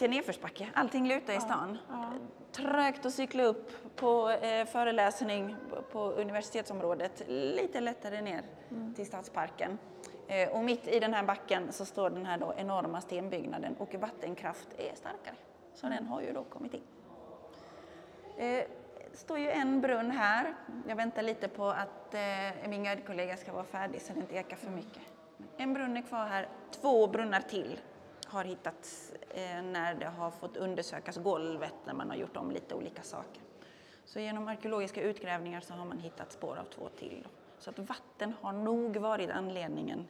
[0.06, 1.78] en nedförsbacke, allting lutar i stan.
[1.90, 2.12] ja.
[2.52, 5.56] Trögt att cykla upp på eh, föreläsning
[5.92, 8.94] på universitetsområdet, lite lättare ner Mm.
[8.94, 9.78] till Stadsparken.
[10.28, 13.96] Eh, och mitt i den här backen så står den här då enorma stenbyggnaden och
[13.96, 15.36] vattenkraft är starkare.
[15.74, 15.98] Så Mm.
[15.98, 16.82] den har ju då kommit in.
[18.38, 18.64] Eh,
[19.12, 20.54] Det står ju en brunn här.
[20.88, 24.58] Jag väntar lite på att eh, min guidekollega ska vara färdig så det inte ekar
[24.58, 25.02] för mycket.
[25.58, 26.48] En brunn är kvar här.
[26.72, 27.80] Två brunnar till
[28.26, 32.76] har hittats eh, när det har fått undersökas golvet när man har gjort om lite
[32.76, 33.42] olika saker.
[34.06, 37.22] Så genom arkeologiska utgrävningar så har man hittat spår av två till.
[37.24, 37.30] Då.
[37.60, 40.08] Så att vatten har nog varit anledningen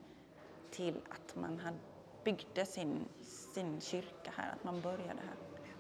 [0.71, 1.77] till att man hade
[2.25, 3.05] byggde sin,
[3.53, 5.35] sin kyrka här, att man började här.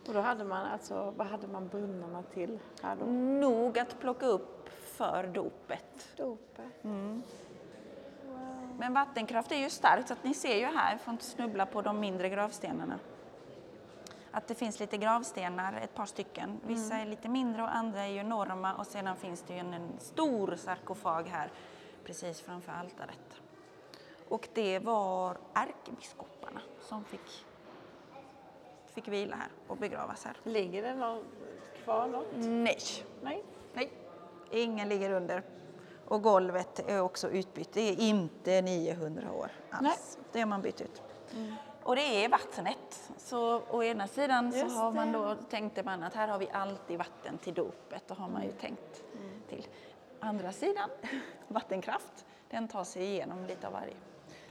[0.07, 3.05] Och då hade man alltså, vad hade man brunnarna till här då?
[3.49, 6.07] Nog att plocka upp för dopet.
[6.17, 6.83] Dopet.
[8.77, 11.81] Men vattenkraft är ju starkt så att ni ser ju här, får inte snubbla på
[11.81, 12.99] de mindre gravstenarna.
[14.31, 16.59] Att det finns lite gravstenar, ett par stycken.
[16.67, 19.73] Vissa är lite mindre och andra är ju enorma och sedan finns det ju en,
[19.73, 21.51] en stor sarkofag här
[22.05, 23.41] precis framför altaret.
[24.29, 27.45] Och det var ärkebiskoparna som fick,
[28.85, 30.37] fick vila här och begravas här.
[30.43, 31.23] Ligger det någon,
[31.83, 32.27] kvar något?
[32.35, 32.77] Nej,
[33.21, 33.43] Nej.
[33.73, 33.91] Nej,
[34.51, 35.43] ingen ligger under.
[36.07, 37.73] Och golvet är också utbytt.
[37.73, 39.81] Det är inte 900 år alls.
[39.81, 40.25] Nej.
[40.31, 41.01] Det har man bytt ut.
[41.83, 43.11] Och det är vattnet.
[43.17, 46.49] Så å ena sidan så Just har man då, tänkte man att här har vi
[46.51, 48.07] alltid vatten till dopet.
[48.07, 49.03] Det har man ju tänkt
[49.49, 49.67] till.
[50.19, 50.89] Andra sidan,
[51.47, 53.95] vattenkraft, den tar sig igenom lite av varje.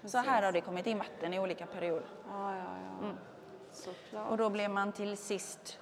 [0.04, 2.08] Så här har det kommit in vatten i olika perioder.
[2.28, 2.64] Ja, ja,
[3.02, 3.08] ja.
[3.72, 4.30] Såklart.
[4.30, 5.78] Och då blev man till sist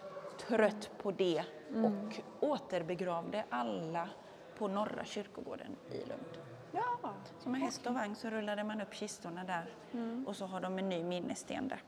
[0.48, 1.44] trött på det
[1.84, 4.08] och återbegravde alla
[4.58, 6.38] på Norra kyrkogården i Lund.
[6.72, 7.10] Ja.
[7.38, 9.74] Så med häst och vagn så rullade man upp kistorna där
[10.26, 11.82] och så har de en ny minnessten där.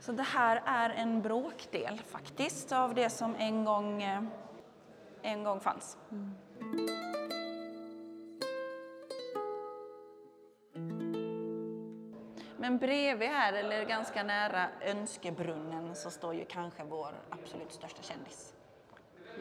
[0.00, 4.22] Så det här är en bråkdel faktiskt av det som en gång, eh,
[5.22, 5.98] en gång fanns.
[12.56, 18.54] Men bredvid här, eller ganska nära Önskebrunnen, så står ju kanske vår absolut största kändis.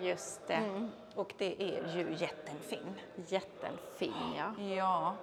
[0.02, 0.54] Just det.
[0.54, 0.92] Mm.
[1.16, 2.96] Och det är ju jätten Finn.
[3.28, 4.64] Jätten fin, ja.
[4.64, 5.16] Ja,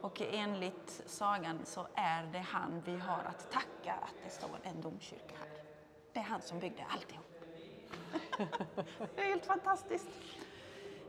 [0.00, 4.80] och enligt sagan så är det han vi har att tacka att det står en
[4.80, 5.62] domkyrka här.
[6.12, 7.26] Det är han som byggde alltihop.
[9.16, 10.08] det är helt fantastiskt.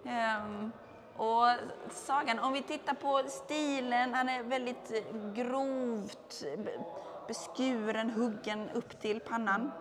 [0.05, 0.71] Ehm,
[1.17, 1.45] och
[1.91, 5.05] sagan, om vi tittar på stilen, han är väldigt
[5.35, 6.83] grovt be-
[7.27, 9.71] beskuren, huggen upp till pannan.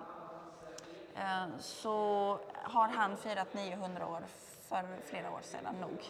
[1.15, 4.23] Eh, så har han firat 900 år
[4.69, 6.05] för flera år sedan nog.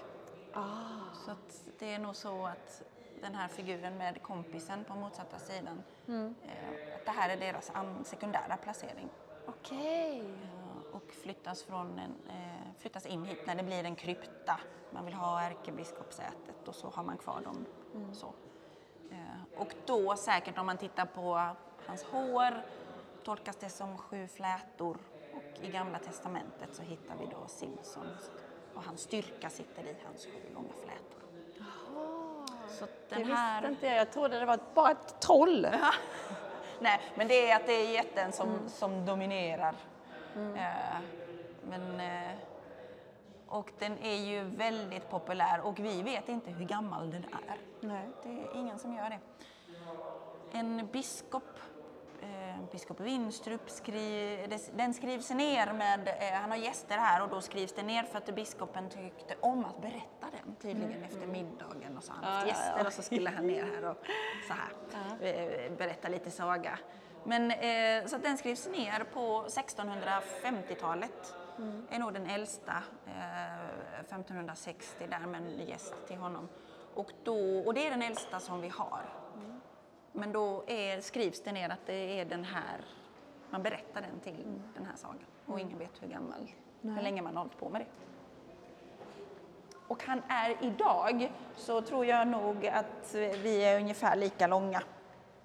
[1.25, 2.83] Så att det är nog så att
[3.21, 7.71] den här figuren med kompisen på motsatta sidan, eh, att det här är deras
[8.05, 9.09] sekundära placering.
[9.47, 10.21] Okej.
[10.21, 14.61] Eh, Och flyttas, från en, eh, flyttas in hit när det blir en krypta.
[14.91, 17.67] Man vill ha ärkebiskopsätet och så har man kvar dem.
[18.13, 18.27] Så.
[19.11, 19.17] Eh,
[19.61, 21.49] Och då säkert om man tittar på
[21.87, 22.63] hans hår
[23.25, 24.99] tolkas det som sju flätor
[25.63, 28.07] i Gamla Testamentet så hittar vi då Simson
[28.75, 31.23] och hans styrka sitter i hans sju långa flätor.
[32.69, 33.69] Så att Det den visste här...
[33.69, 33.97] inte jag.
[33.97, 35.67] Jag trodde det var bara ett troll.
[36.81, 39.75] Nej, men det är att det är jätten som, som dominerar.
[40.37, 41.01] Eh,
[41.69, 42.37] men, eh,
[43.47, 47.59] och den är ju väldigt populär och vi vet inte hur gammal den är.
[47.81, 48.09] Nej.
[48.23, 49.19] Det är ingen som gör det.
[50.59, 51.59] En biskop,
[52.53, 54.39] eh, biskop Winstrup, skri,
[54.77, 58.19] den skrivs ner med, eh, han har gäster här och då skrivs det ner för
[58.19, 62.41] att biskopen tyckte om att berätta den tydligen efter middagen och så han haft Ja,
[62.41, 62.87] ja, gäster ja.
[62.87, 63.97] och så skulle han ner här och
[64.49, 64.73] så här,
[65.21, 66.79] eh, berätta lite saga.
[67.25, 71.35] Men, eh, så den skrivs ner på 1650-talet.
[71.91, 76.49] är nog den äldsta, eh, 1560 där med en gäst till honom.
[76.95, 79.22] Och, då, och det är den äldsta som vi har.
[80.13, 82.85] Men då är, skrivs det ner att det är den här
[83.51, 86.51] Man berättar den till den här sagan och ingen vet hur gammal,
[86.81, 87.87] hur länge man har hållit på med det.
[89.89, 94.83] Och han är idag, så tror jag nog att vi är ungefär lika långa.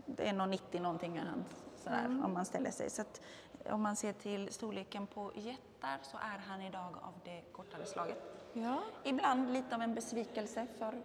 [0.06, 1.46] Det är nog 90 någonting han,
[1.78, 2.90] sådär, om man ställer sig.
[2.90, 3.22] Så att,
[3.70, 8.18] om man ser till storleken på jättar så är han idag av det kortare slaget.
[8.54, 8.80] Ja.
[9.04, 11.02] Ibland lite av en besvikelse för,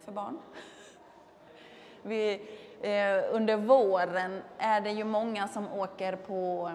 [0.00, 0.38] för barn.
[2.02, 2.48] Vi,
[3.32, 6.70] under våren är det ju många som åker på,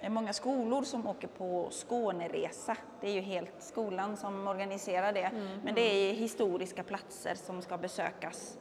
[0.00, 2.76] eh, många skolor som åker på Skåneresa.
[3.00, 5.30] Det är ju helt skolan som organiserar det.
[5.64, 8.58] Men det är historiska platser som ska besökas.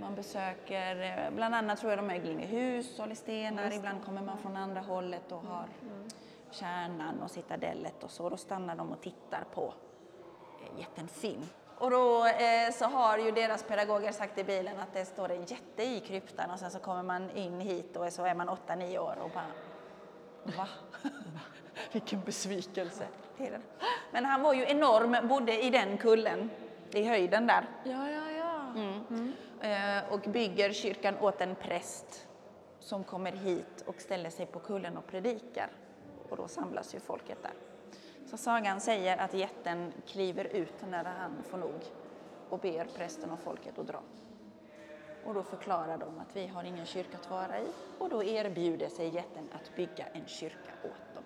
[0.00, 4.56] Man besöker, eh, bland annat tror jag de är Glingehus, Sollestenar, ibland kommer man från
[4.56, 5.66] andra hållet och har
[6.50, 8.28] Kärnan och Citadellet och så.
[8.28, 9.74] Då stannar de och tittar på
[10.60, 11.48] eh, jätten Finn.
[11.82, 15.44] Och då eh, så har ju deras pedagoger sagt i bilen att det står en
[15.44, 18.98] jätte i kryptan och sen så kommer man in hit och så är man 8-9
[18.98, 19.46] år och bara
[20.56, 20.68] Va?
[21.92, 23.06] Vilken besvikelse.
[24.10, 26.50] Men han var ju enorm, bodde i den kullen,
[26.90, 27.68] i höjden där.
[27.84, 28.74] Ja, ja, ja.
[29.68, 32.28] Eh, och bygger kyrkan åt en präst
[32.80, 35.68] som kommer hit och ställer sig på kullen och predikar.
[36.28, 37.71] Och då samlas ju folket där.
[38.32, 41.80] Så sagan säger att jätten kliver ut när han får nog
[42.48, 44.00] och ber prästen och folket att dra.
[45.24, 47.66] Och då förklarar de att vi har ingen kyrka att vara i
[47.98, 51.24] och då erbjuder sig jätten att bygga en kyrka åt dem.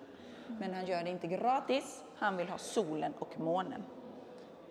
[0.59, 3.83] Men han gör det inte gratis, han vill ha solen och månen.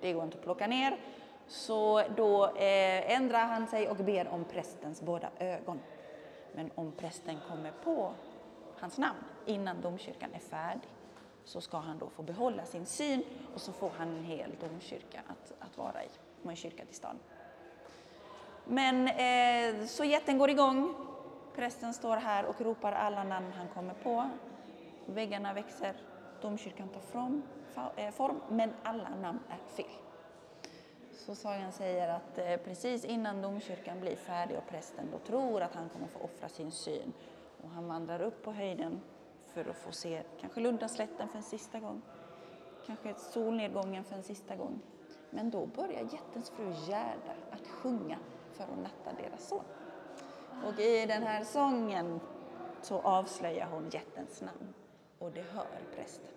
[0.00, 1.00] Det går inte att plocka ner.
[1.46, 5.80] Så då eh, ändrar han sig och ber om prästens båda ögon.
[6.54, 8.12] Men om prästen kommer på
[8.78, 10.90] hans namn innan domkyrkan är färdig
[11.46, 13.22] så ska han då få behålla sin syn
[13.54, 16.08] och så får han en hel domkyrka att, att vara i
[16.42, 17.18] och en kyrka till stan.
[18.64, 20.94] Men eh, så jätten går igång.
[21.54, 24.30] Prästen står här och ropar alla namn han kommer på.
[25.06, 25.96] Väggarna växer,
[26.42, 27.42] domkyrkan tar form,
[27.96, 29.90] eh, form men alla namn är fel.
[31.12, 35.74] Så sagan säger att eh, precis innan domkyrkan blir färdig och prästen då tror att
[35.74, 37.12] han kommer få offra sin syn
[37.62, 39.00] och han vandrar upp på höjden
[39.56, 42.02] för att få se kanske Lundaslätten för en sista gång,
[42.86, 44.80] kanske solnedgången för en sista gång.
[45.30, 48.18] Men då börjar jättens fru Gerda att sjunga
[48.52, 49.64] för att natta deras son.
[50.64, 52.20] Och i den här sången
[52.82, 54.74] så avslöjar hon jättens namn
[55.18, 56.32] och det hör prästen.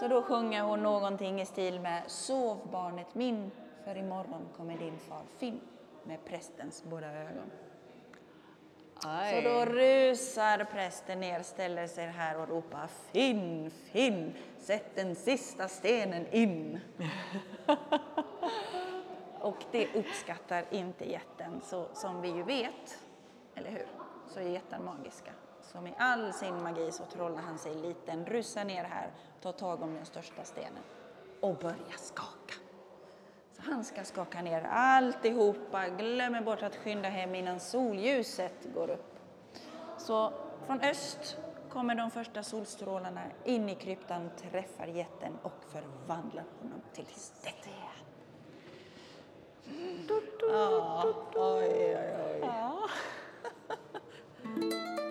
[0.00, 3.50] Så då sjunger hon någonting i stil med Sov barnet min,
[3.84, 5.60] för imorgon kommer din far Finn
[6.04, 7.50] med prästens båda ögon.
[9.02, 15.68] Så då rusar prästen ner, ställer sig här och ropar Finn, Finn, sätt den sista
[15.68, 16.80] stenen in.
[19.40, 22.98] och det uppskattar inte jätten, så som vi ju vet,
[23.54, 23.86] eller hur,
[24.28, 25.32] så är jätten magiska.
[25.62, 29.10] Så med all sin magi så trollar han sig liten, rusar ner här,
[29.42, 30.82] tar tag om den största stenen
[31.40, 32.65] och börjar skaka.
[33.68, 39.18] Han ska skaka ner alltihopa, glömmer bort att skynda hem innan solljuset går upp.
[39.98, 40.32] Så
[40.66, 41.38] från öst
[41.70, 47.52] kommer de första solstrålarna in i kryptan, träffar jätten och förvandlar honom till sten.
[50.50, 52.50] Ja, oj, oj, oj.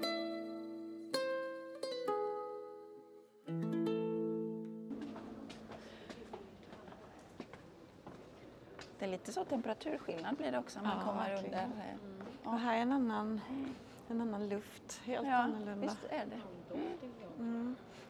[9.05, 11.71] Det är lite så temperaturskillnad blir det också när man Ja, kommer verkligen.
[11.71, 11.97] under.
[12.43, 13.41] eh, Och här är en annan,
[14.07, 15.87] en annan luft, helt Ja, annorlunda.
[15.87, 16.41] visst är det.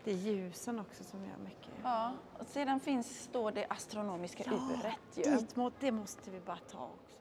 [0.04, 1.70] Det är ljusen också som gör mycket.
[1.84, 5.24] Ja, och sedan finns då det astronomiska uret ju.
[5.24, 7.18] dit det måste vi bara ta också.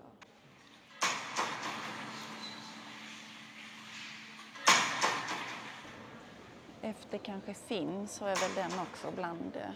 [6.83, 9.71] Efter kanske Finn så är väl den också bland, eh,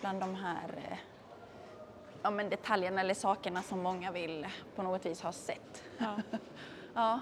[0.00, 0.98] bland de här eh,
[2.26, 5.84] ja, men detaljerna eller sakerna som många vill på något vis ha sett.
[5.98, 6.16] Ja.
[6.94, 7.20] Ja.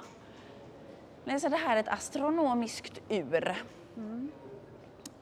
[1.24, 3.62] Nej, så det här är ett astronomiskt ur.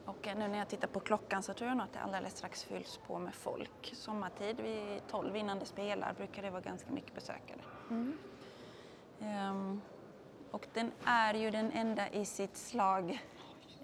[0.05, 2.37] Och eh, nu när jag tittar på klockan så tror jag nog att det alldeles
[2.37, 3.91] strax fylls på med folk.
[3.95, 7.59] Sommartid vid 12 innan det spelar brukar det vara ganska mycket besökare.
[9.21, 9.81] Ehm,
[10.51, 13.21] och den är ju den enda i sitt slag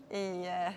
[0.09, 0.71] i, eh,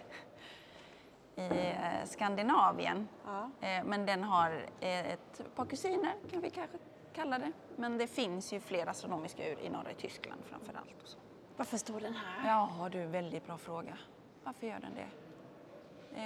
[1.36, 3.08] i eh, Skandinavien.
[3.24, 3.50] Ja.
[3.60, 6.78] Eh, Men den har eh, ett par kusiner, kan vi kanske
[7.12, 7.52] kalla det.
[7.76, 11.16] Men det finns ju fler astronomiska ur i norra Tyskland framför allt.
[11.56, 12.48] Varför står den här?
[12.48, 13.98] Ja, du, väldigt bra fråga.
[14.44, 15.08] Varför gör den det?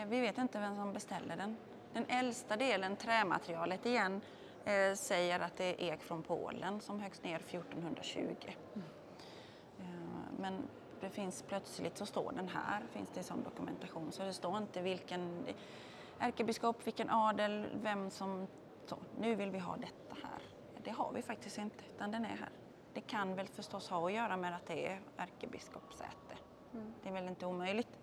[0.05, 1.57] Vi vet inte vem som beställer den.
[1.93, 4.21] Den äldsta delen, trämaterialet igen,
[4.97, 8.37] säger att det är ek från Polen som högst ner 1420.
[10.39, 10.63] men
[11.01, 14.13] det finns plötsligt så står den här, finns det som dokumentation.
[14.13, 15.47] Så det står inte vilken
[16.19, 18.47] ärkebiskop, vilken adel, vem som...
[18.87, 20.43] Så, nu vill vi ha detta här.
[20.85, 22.51] Det har vi faktiskt inte, utan den är här.
[22.95, 26.37] Det kan väl förstås ha att göra med att det är ärkebiskopssäte.
[26.75, 26.93] Mm.
[27.03, 27.99] Det är väl inte omöjligt.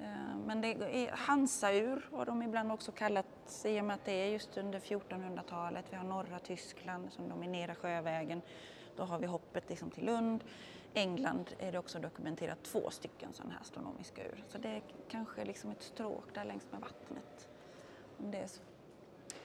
[0.00, 4.12] Eh, men det är Hansaur har de ibland också kallats i och med att det
[4.12, 5.84] är just under 1400-talet.
[5.90, 8.42] Vi har norra Tyskland som dominerar sjövägen.
[8.96, 10.44] Då har vi hoppet liksom till Lund.
[10.94, 14.44] England är det också dokumenterat två stycken sådana här astronomiska ur.
[14.48, 17.48] Så det är kanske liksom ett stråk där längs med vattnet.
[18.18, 18.62] Om det är så.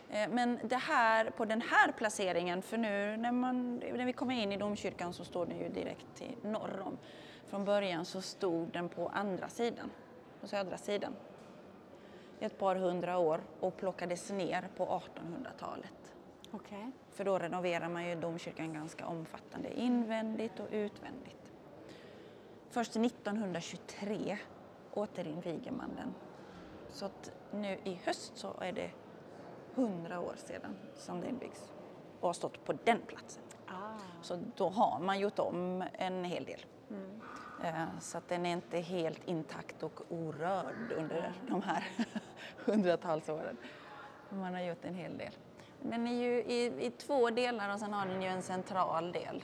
[0.10, 4.36] Eh, men det här, på den här placeringen, för nu när, man, när vi kommer
[4.36, 6.97] in i domkyrkan så står den ju direkt till norr om.
[7.45, 9.91] Från början så stod den på andra sidan,
[10.41, 11.16] på södra sidan,
[12.39, 16.16] i ett par hundra år och plockades ner på 1800-talet.
[16.52, 16.91] Okay.
[17.12, 21.38] För då renoverar man ju domkyrkan ganska omfattande invändigt och utvändigt.
[22.70, 24.38] Först 1923
[24.93, 26.13] återinviger man den.
[26.89, 28.91] Så att nu i höst så är det
[29.76, 31.72] 100 år sedan som den byggs
[32.20, 33.43] och har stått på den platsen.
[33.67, 33.99] Ah.
[34.22, 36.65] Så då har man gjort om en hel del.
[36.89, 37.22] Mm.
[37.63, 41.84] Eh, så att den är inte helt intakt och orörd under de här
[42.65, 43.57] hundratals åren.
[44.30, 45.34] Man har gjort en hel del.
[45.82, 49.43] Den är ju i, i, två delar och sen har den ju en central del.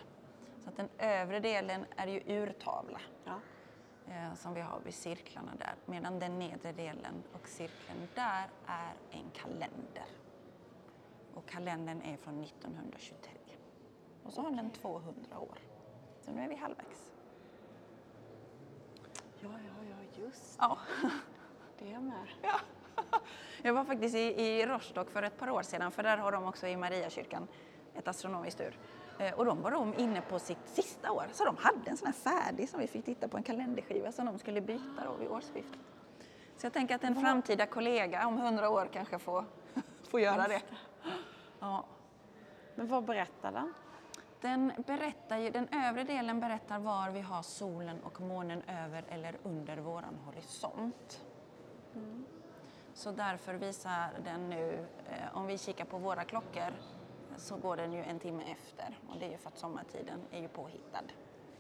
[0.66, 3.01] Så att den övre delen är ju urtavla.
[3.24, 3.39] Ja.
[4.07, 5.76] Eh, som vi har vid cirklarna där.
[5.86, 10.05] Medan den nedre delen och cirkeln där är en kalender.
[11.34, 13.32] Och kalendern är från 1923.
[14.24, 15.57] Och så har den 200 år.
[16.22, 17.11] Så nu är vi halvvägs.
[19.39, 20.78] Ja, ja, ja, just Ja.
[21.80, 22.28] det med.
[22.41, 22.59] Ja.
[23.61, 26.45] Jag var faktiskt i, i Rostock för ett par år sedan, för där har de
[26.45, 27.47] också i Mariakyrkan
[27.93, 28.80] ett astronomiskt ur.
[29.20, 32.05] Eh, och de var de inne på sitt sista år, så de hade en sån
[32.05, 35.30] här färdig som vi fick titta på, en kalenderskiva som de skulle byta då vid
[35.30, 35.80] årsskiftet.
[36.57, 39.45] Så jag tänker att en framtida kollega om hundra år kanske får,
[40.09, 40.61] får göra det.
[41.59, 41.86] Ja.
[42.76, 43.74] Men vad berättar den?
[44.41, 49.38] Den, berättar ju, den övre delen berättar var vi har solen och månen över eller
[49.43, 51.26] under våran horisont.
[51.95, 52.26] Mm.
[52.93, 56.74] Så därför visar den nu, eh, om vi kikar på våra klockor,
[57.38, 60.41] så går den ju en timme efter och det är ju för att sommartiden är
[60.41, 61.03] ju påhittad.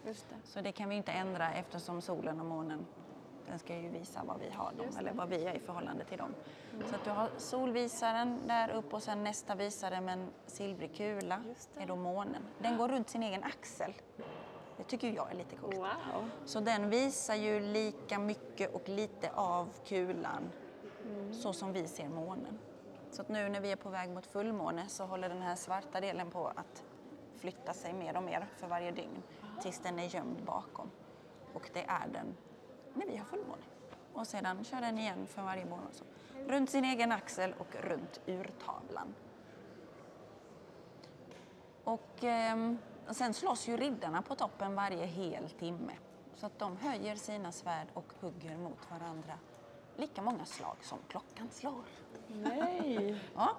[0.05, 0.35] Just det.
[0.43, 2.85] Så det kan vi inte ändra eftersom solen och månen
[3.47, 6.17] den ska ju visa vad vi har dem, eller vad vi är i förhållande till
[6.17, 6.33] dem.
[6.73, 6.87] Mm.
[6.87, 11.43] Så att du har solvisaren där uppe och sen nästa visare med en silvrig kula
[11.77, 12.41] är då månen.
[12.59, 13.93] Den går runt sin egen axel.
[14.77, 15.75] Det tycker jag är lite coolt.
[15.75, 16.29] Wow.
[16.45, 20.49] Så den visar ju lika mycket och lite av kulan
[21.05, 21.33] mm.
[21.33, 22.59] så som vi ser månen.
[23.15, 26.01] Så att nu när vi är på väg mot fullmåne så håller den här svarta
[26.01, 26.83] delen på att
[27.35, 29.23] flytta sig mer och mer för varje dygn
[29.61, 30.91] tills den är gömd bakom.
[31.53, 32.37] Och det är den
[32.93, 33.61] när vi har fullmåne.
[34.13, 35.87] Och sedan kör den igen för varje månad.
[35.91, 36.03] Så.
[36.47, 39.15] Runt sin egen axel och runt urtavlan.
[41.83, 42.73] Och, eh,
[43.07, 45.93] och sen slåss ju riddarna på toppen varje hel timme.
[46.35, 49.33] Så att de höjer sina svärd och hugger mot varandra
[49.97, 51.83] lika många slag som klockan slår.
[52.27, 53.19] Nej!
[53.35, 53.55] ja.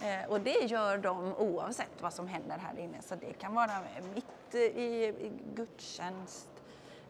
[0.00, 3.02] Eh, och det gör de oavsett vad som händer här inne.
[3.02, 3.72] Så det kan vara
[4.14, 6.48] mitt i gudstjänst,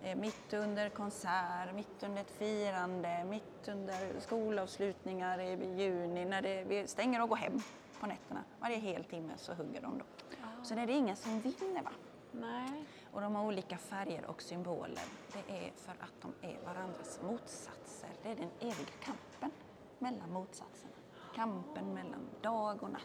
[0.02, 6.64] eh, mitt under konsert, mitt under ett firande, mitt under skolavslutningar i juni när det,
[6.64, 7.62] vi stänger och går hem
[8.00, 8.44] på nätterna.
[8.60, 10.04] Varje hel timme så hugger de då.
[10.42, 10.64] Ah.
[10.64, 11.90] Så det är det ingen som vinner va?
[12.32, 12.84] Nej.
[13.12, 15.04] Och de har olika färger och symboler.
[15.32, 17.83] Det är för att de är varandras motsatser.
[18.24, 19.50] Det är den eviga kampen
[19.98, 20.92] mellan motsatserna.
[21.34, 23.02] Kampen mellan dag och natt.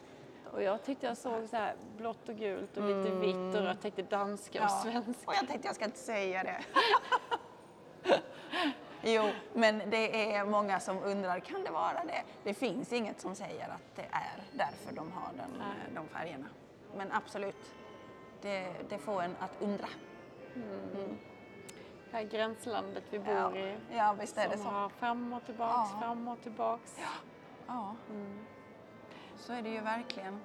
[0.52, 3.20] Och jag tyckte jag såg så här blått och gult och lite mm.
[3.20, 5.28] vitt och jag tänkte danska och svenska.
[5.28, 6.64] Och jag tänkte jag ska inte säga det.
[9.14, 12.24] jo, men det är många som undrar, kan det vara det?
[12.44, 15.64] Det finns inget som säger att det är därför de har den,
[15.96, 16.48] de färgerna.
[16.96, 17.74] Men absolut,
[18.42, 19.88] det, det får en att undra.
[20.56, 21.09] Mm.
[22.12, 23.56] Det här gränslandet vi bor ja.
[23.56, 23.78] i.
[23.92, 24.64] Ja, visst är det så.
[24.64, 26.00] har fram och tillbaks, ja.
[26.00, 26.98] fram och tillbaks.
[27.00, 27.10] Ja,
[27.68, 27.96] ja.
[28.10, 28.40] Mm.
[29.38, 30.40] så är det ju verkligen.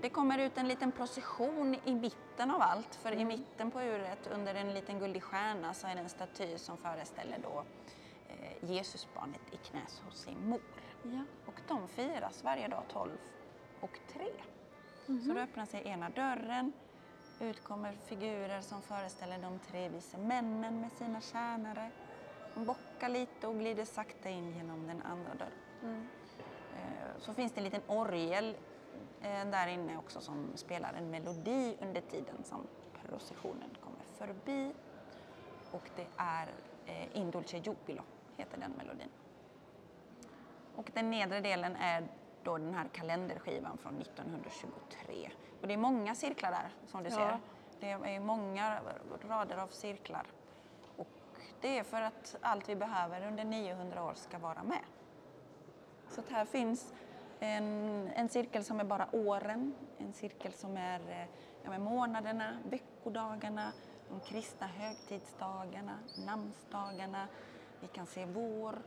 [0.00, 3.20] Det kommer ut en liten procession i mitten av allt, för mm.
[3.20, 6.76] i mitten på uret under en liten guldig stjärna så är det en staty som
[6.76, 7.64] föreställer då
[8.28, 10.60] eh, Jesusbarnet i knäs hos sin mor.
[11.02, 11.22] Ja.
[11.46, 13.10] Och de firas varje dag 12
[13.80, 14.26] och 3.
[15.08, 15.22] Mm.
[15.22, 16.72] Så då öppnar sig ena dörren,
[17.40, 21.90] ut kommer figurer som föreställer de tre vise männen med sina tjänare.
[22.54, 25.52] De bockar lite och glider sakta in genom den andra dörren.
[25.82, 26.06] Mm.
[26.76, 28.56] Eh, så finns det en liten orgel
[29.20, 32.66] eh, där inne också som spelar en melodi under tiden som
[33.06, 34.72] processionen kommer förbi.
[35.70, 36.48] och det är
[36.86, 38.02] eh, In Dulce Jubilo,
[38.36, 39.08] heter den melodin.
[40.76, 42.08] Och den nedre delen är
[42.44, 45.30] då den här kalenderskivan från 1923.
[45.60, 47.16] Och det är många cirklar där som du Ja.
[47.16, 47.38] ser.
[47.80, 48.80] Det är många
[49.28, 50.26] rader av cirklar.
[50.96, 51.08] Och
[51.60, 54.84] det är för att allt vi behöver under 900 år ska vara med.
[56.08, 56.92] Så här finns
[57.40, 61.26] en, en cirkel som är bara åren, en cirkel som är eh,
[61.64, 63.72] ja, månaderna, veckodagarna,
[64.08, 67.26] de kristna högtidsdagarna, namnsdagarna.
[67.80, 68.78] Vi kan se vår,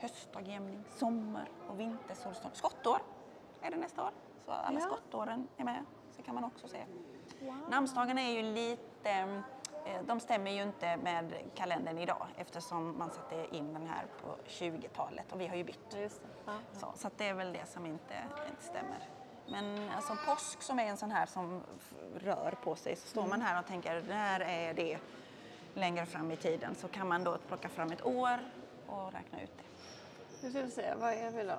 [0.00, 2.56] höstdagjämning, sommar och vintersolstånd.
[2.56, 2.98] Skottår
[3.62, 4.10] är det nästa år,
[4.44, 4.86] så alla Ja.
[4.86, 5.84] skottåren är med.
[6.16, 6.84] Så kan man också se.
[7.70, 9.10] Namnsdagarna är ju lite,
[9.84, 14.36] eh, de stämmer ju inte med kalendern idag eftersom man satte in den här på
[14.46, 15.94] 20-talet och vi har ju bytt.
[15.96, 16.28] Just det.
[16.46, 16.52] Ja.
[16.72, 18.14] Så, så det är väl det som inte,
[18.50, 19.08] inte stämmer.
[19.50, 21.62] Men alltså påsk som är en sån här som
[22.16, 24.98] rör på sig, så står man här och tänker när är det
[25.74, 28.38] längre fram i tiden så kan man då plocka fram ett år
[28.86, 29.64] och räkna ut det.
[30.42, 31.58] Nu ska vi se, vad är vi då?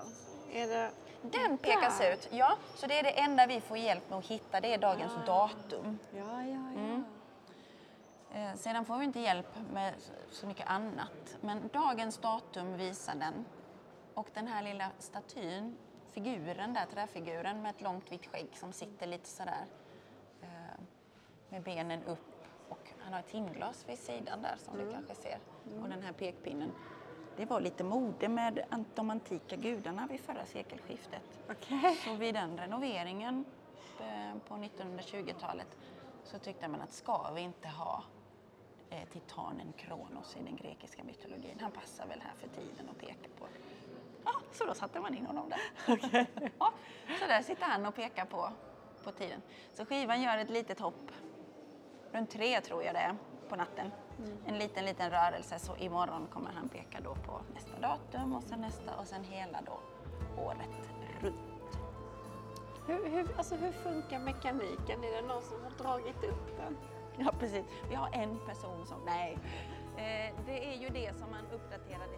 [0.52, 0.92] Är det...
[1.22, 2.14] Den pekas Där.
[2.14, 2.58] ut, ja.
[2.76, 6.00] Så det är det enda vi får hjälp med att hitta, det är dagens datum.
[6.12, 6.80] Ja, ja, ja.
[6.82, 7.04] Mm.
[8.34, 9.94] Eh, sedan får vi inte hjälp med
[10.32, 11.38] så- mycket annat.
[11.42, 13.46] Men dagens datum visar den.
[14.14, 15.78] Och den här lilla statyn,
[16.12, 19.66] figuren där, träfiguren med ett långt vitt skägg som sitter lite sådär
[20.42, 20.48] eh,
[21.50, 22.46] med benen upp.
[22.70, 25.40] Och han har ett timglas vid sidan där som du kanske ser.
[25.84, 26.72] Och den här pekpinnen.
[27.40, 28.66] Det var lite mode med
[28.96, 31.40] de antika gudarna vid förra sekelskiftet.
[31.52, 31.96] Okej.
[32.06, 33.46] Så vid den renoveringen
[34.00, 35.68] eh, på 1920-talet
[36.24, 38.04] så tyckte man att ska vi inte ha
[38.90, 41.58] eh, titanen Kronos i den grekiska mytologin?
[41.62, 43.48] Han passar väl här för tiden och pekar på.
[44.26, 45.60] Ja, så då satte man in honom där.
[46.60, 46.74] Ja,
[47.20, 48.50] så där sitter han och pekar på,
[49.04, 49.42] på tiden.
[49.74, 51.12] Så skivan gör ett litet hopp,
[52.12, 53.16] runt tre tror jag det är,
[53.50, 53.92] på natten.
[54.46, 58.62] En liten, liten rörelse, så imorgon kommer han peka då på nästa datum och sen
[58.62, 59.80] nästa och sen hela då
[60.42, 60.90] året
[61.22, 61.80] runt.
[62.88, 65.04] Hur, hur, alltså, hur funkar mekaniken?
[65.04, 66.78] Är det någon som har dragit upp den?
[67.18, 67.66] Ja, precis.
[67.90, 68.98] Vi har en person som...
[69.06, 69.38] Nej.
[69.98, 72.18] Eh, det är ju det som man uppdaterade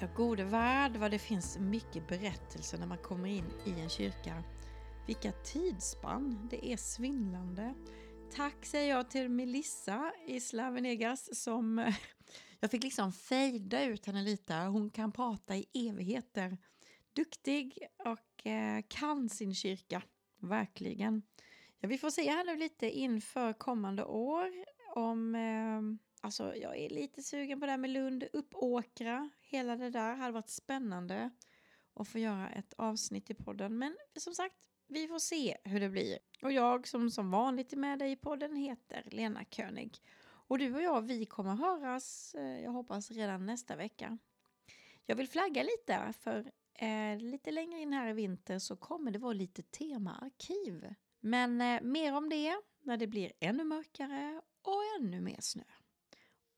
[0.00, 4.42] Ja, gode värld vad det finns mycket berättelser när man kommer in i en kyrka.
[5.06, 7.74] Vilka tidsspann, det är svindlande.
[8.34, 11.92] Tack säger jag till Melissa i Slavenegas som
[12.60, 14.54] jag fick liksom fejda ut henne lite.
[14.54, 16.58] Hon kan prata i evigheter.
[17.12, 20.02] Duktig och eh, kan sin kyrka,
[20.40, 21.22] verkligen.
[21.80, 24.50] Ja, vi får se här nu lite inför kommande år
[24.94, 29.90] om eh, Alltså jag är lite sugen på det här med Lund, Uppåkra, hela det
[29.90, 31.30] där hade varit spännande
[31.94, 33.78] att få göra ett avsnitt i podden.
[33.78, 34.54] Men som sagt,
[34.88, 36.18] vi får se hur det blir.
[36.42, 39.98] Och jag som som vanligt är med dig i podden heter Lena König.
[40.48, 44.18] Och du och jag, vi kommer höras, eh, jag hoppas redan nästa vecka.
[45.06, 49.18] Jag vill flagga lite för eh, lite längre in här i vinter så kommer det
[49.18, 50.94] vara lite temaarkiv.
[51.20, 55.64] Men eh, mer om det när det blir ännu mörkare och ännu mer snö.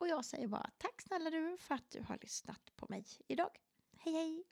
[0.01, 3.51] Och jag säger bara tack snälla du för att du har lyssnat på mig idag.
[3.98, 4.44] Hej hej!